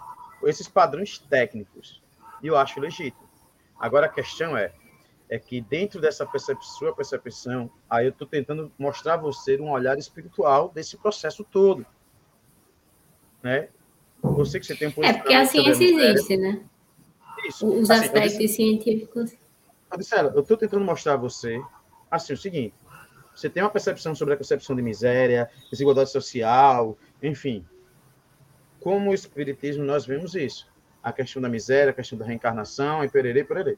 [0.43, 2.01] esses padrões técnicos.
[2.41, 3.27] E eu acho legítimo.
[3.79, 4.73] Agora a questão é,
[5.29, 9.71] é que dentro dessa percepção, sua percepção, aí eu estou tentando mostrar a você um
[9.71, 11.85] olhar espiritual desse processo todo.
[13.43, 13.69] Né?
[14.21, 16.63] Você que você tem um É porque a ciência existe, né?
[17.47, 17.67] Isso.
[17.67, 19.37] Os assim, aspectos disse, científicos.
[20.33, 21.61] Eu estou tentando mostrar a você
[22.09, 22.73] assim, o seguinte:
[23.37, 27.63] você tem uma percepção sobre a concepção de miséria, desigualdade social, enfim.
[28.79, 30.67] Como o Espiritismo, nós vemos isso.
[31.03, 33.77] A questão da miséria, a questão da reencarnação, e pererê, pererê.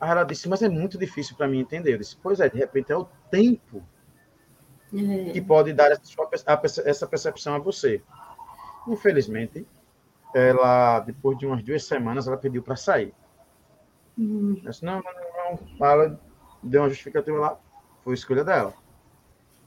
[0.00, 1.94] Aí ela disse, mas é muito difícil para mim entender.
[1.94, 3.84] Eu disse, pois é, de repente é o tempo
[4.92, 5.30] é.
[5.30, 8.02] que pode dar essa percepção a você.
[8.88, 9.64] Infelizmente,
[10.34, 13.14] ela, depois de umas duas semanas, ela pediu para sair.
[14.18, 14.60] Uhum.
[14.64, 15.86] Eu disse, não, não, não.
[15.86, 16.20] Ela
[16.64, 17.60] deu uma justificativa lá
[18.10, 18.74] foi escolha dela.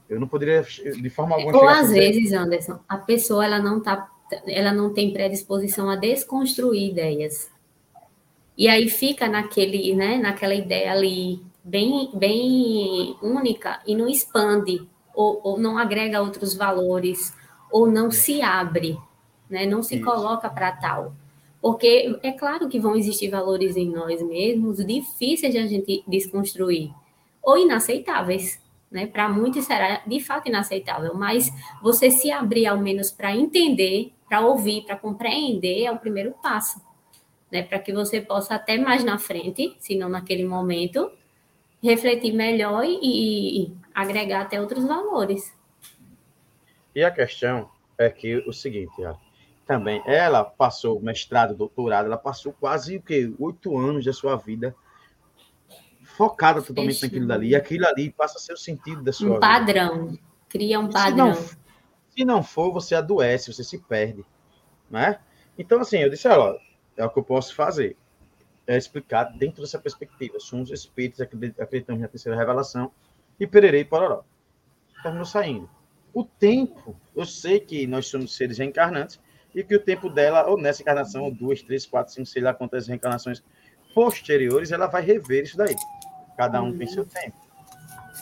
[0.08, 1.56] Eu não poderia, de forma alguma.
[1.56, 4.10] Ou às vezes, Anderson, a pessoa ela não tá,
[4.46, 7.50] ela não tem predisposição a desconstruir ideias.
[8.56, 15.40] E aí fica naquele, né, naquela ideia ali bem, bem única e não expande ou,
[15.42, 17.34] ou não agrega outros valores
[17.72, 18.96] ou não se abre,
[19.48, 20.04] né, não se Isso.
[20.04, 21.14] coloca para tal.
[21.62, 26.92] Porque é claro que vão existir valores em nós mesmos difíceis de a gente desconstruir
[27.44, 28.62] ou inaceitáveis.
[28.90, 29.06] Né?
[29.06, 31.50] Para muitos será de fato inaceitável, mas
[31.82, 36.80] você se abrir ao menos para entender, para ouvir, para compreender é o primeiro passo.
[37.50, 37.62] Né?
[37.62, 41.10] Para que você possa até mais na frente, se não naquele momento,
[41.82, 45.54] refletir melhor e, e agregar até outros valores.
[46.94, 47.68] E a questão
[47.98, 48.94] é que o seguinte,
[49.66, 54.74] também ela passou mestrado, doutorado, ela passou quase o que oito anos da sua vida
[56.16, 57.08] focada totalmente Fechou.
[57.08, 57.48] naquilo dali.
[57.48, 59.40] E aquilo ali passa a ser o sentido da sua um vida.
[59.40, 60.18] padrão.
[60.48, 61.34] Cria um padrão.
[61.34, 61.58] Se não,
[62.16, 64.24] se não for, você adoece, você se perde.
[64.90, 65.18] Né?
[65.58, 66.58] Então, assim, eu disse, olha,
[66.96, 67.96] é o que eu posso fazer.
[68.66, 70.38] É explicar dentro dessa perspectiva.
[70.40, 72.90] Somos espíritos, acreditamos na terceira revelação,
[73.38, 74.22] e pererei pororó.
[75.02, 75.68] Terminou saindo.
[76.14, 79.20] O tempo, eu sei que nós somos seres reencarnantes,
[79.54, 82.54] e que o tempo dela, ou nessa encarnação, ou duas, três, quatro, cinco, sei lá
[82.54, 83.42] quantas reencarnações
[83.94, 85.74] posteriores, ela vai rever isso daí.
[86.36, 87.36] Cada um tem seu tempo.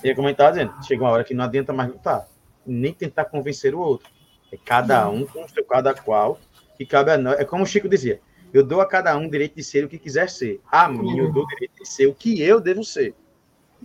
[0.03, 2.29] E como eu estava dizendo, chega uma hora que não adianta mais lutar,
[2.67, 4.11] nem tentar convencer o outro.
[4.53, 6.39] É cada um com o seu cada qual,
[6.77, 7.39] que cabe a nós.
[7.39, 8.21] É como o Chico dizia:
[8.53, 10.61] eu dou a cada um o direito de ser o que quiser ser.
[10.71, 13.15] A mim, eu dou o direito de ser o que eu devo ser.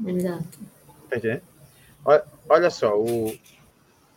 [0.06, 0.60] Exato.
[1.10, 1.42] Tá?
[2.04, 3.34] Olha, olha só, o,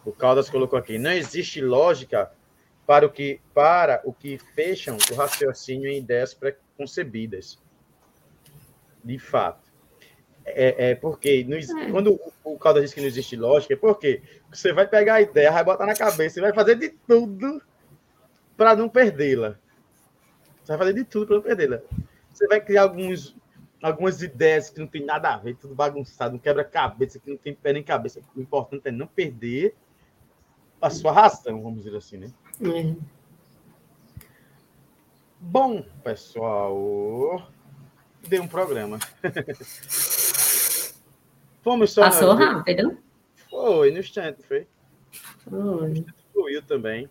[0.04, 2.32] o Caldas colocou aqui: não existe lógica
[2.84, 7.58] para o que, para o que fecham o raciocínio em ideias preconcebidas.
[9.04, 9.69] De fato.
[10.54, 11.90] É, é porque no, é.
[11.90, 15.50] quando o, Caldas diz que não existe lógica, é porque você vai pegar a ideia,
[15.50, 17.62] vai botar na cabeça e vai fazer de tudo
[18.56, 19.56] para não perdê-la.
[20.62, 21.80] Você vai fazer de tudo para não perdê-la.
[22.32, 23.36] Você vai criar alguns,
[23.82, 27.54] algumas ideias que não tem nada a ver, tudo bagunçado, um quebra-cabeça que não tem
[27.54, 28.20] pé nem cabeça.
[28.36, 29.74] O importante é não perder
[30.80, 32.32] a sua razão, vamos dizer assim, né?
[32.62, 33.20] É.
[35.38, 37.50] Bom, pessoal,
[38.28, 38.98] dei um programa.
[41.62, 42.02] Fomos só.
[42.02, 42.98] Passou rápido?
[43.48, 44.66] Foi, no instante, foi.
[45.38, 46.04] Foi.
[46.32, 47.08] Fluiu também.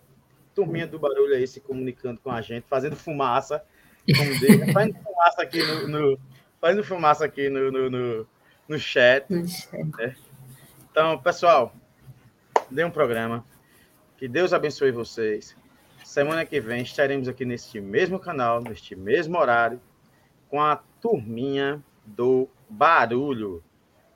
[0.54, 3.62] Turminha do barulho aí se comunicando com a gente, fazendo fumaça.
[4.16, 6.18] Como diz, fazendo fumaça aqui no, no,
[6.60, 8.26] fazendo fumaça aqui no, no, no,
[8.68, 9.24] no chat.
[9.28, 9.96] No chat.
[9.98, 10.16] Né?
[10.90, 11.72] Então, pessoal,
[12.70, 13.44] dê um programa.
[14.16, 15.56] Que Deus abençoe vocês.
[16.04, 19.80] Semana que vem estaremos aqui neste mesmo canal, neste mesmo horário,
[20.48, 23.62] com a turminha do barulho,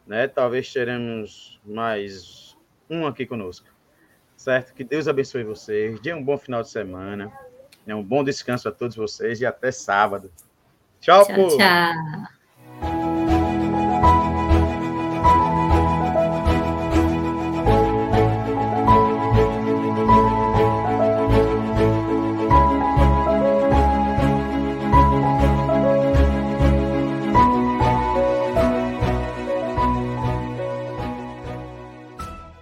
[0.07, 0.29] né?
[0.29, 2.57] Talvez teremos mais
[2.89, 3.67] um aqui conosco,
[4.37, 4.75] certo?
[4.75, 7.33] Que Deus abençoe vocês, dê um bom final de semana,
[7.87, 10.31] um bom descanso a todos vocês e até sábado.
[11.01, 12.35] Tchau, tchau, tchau.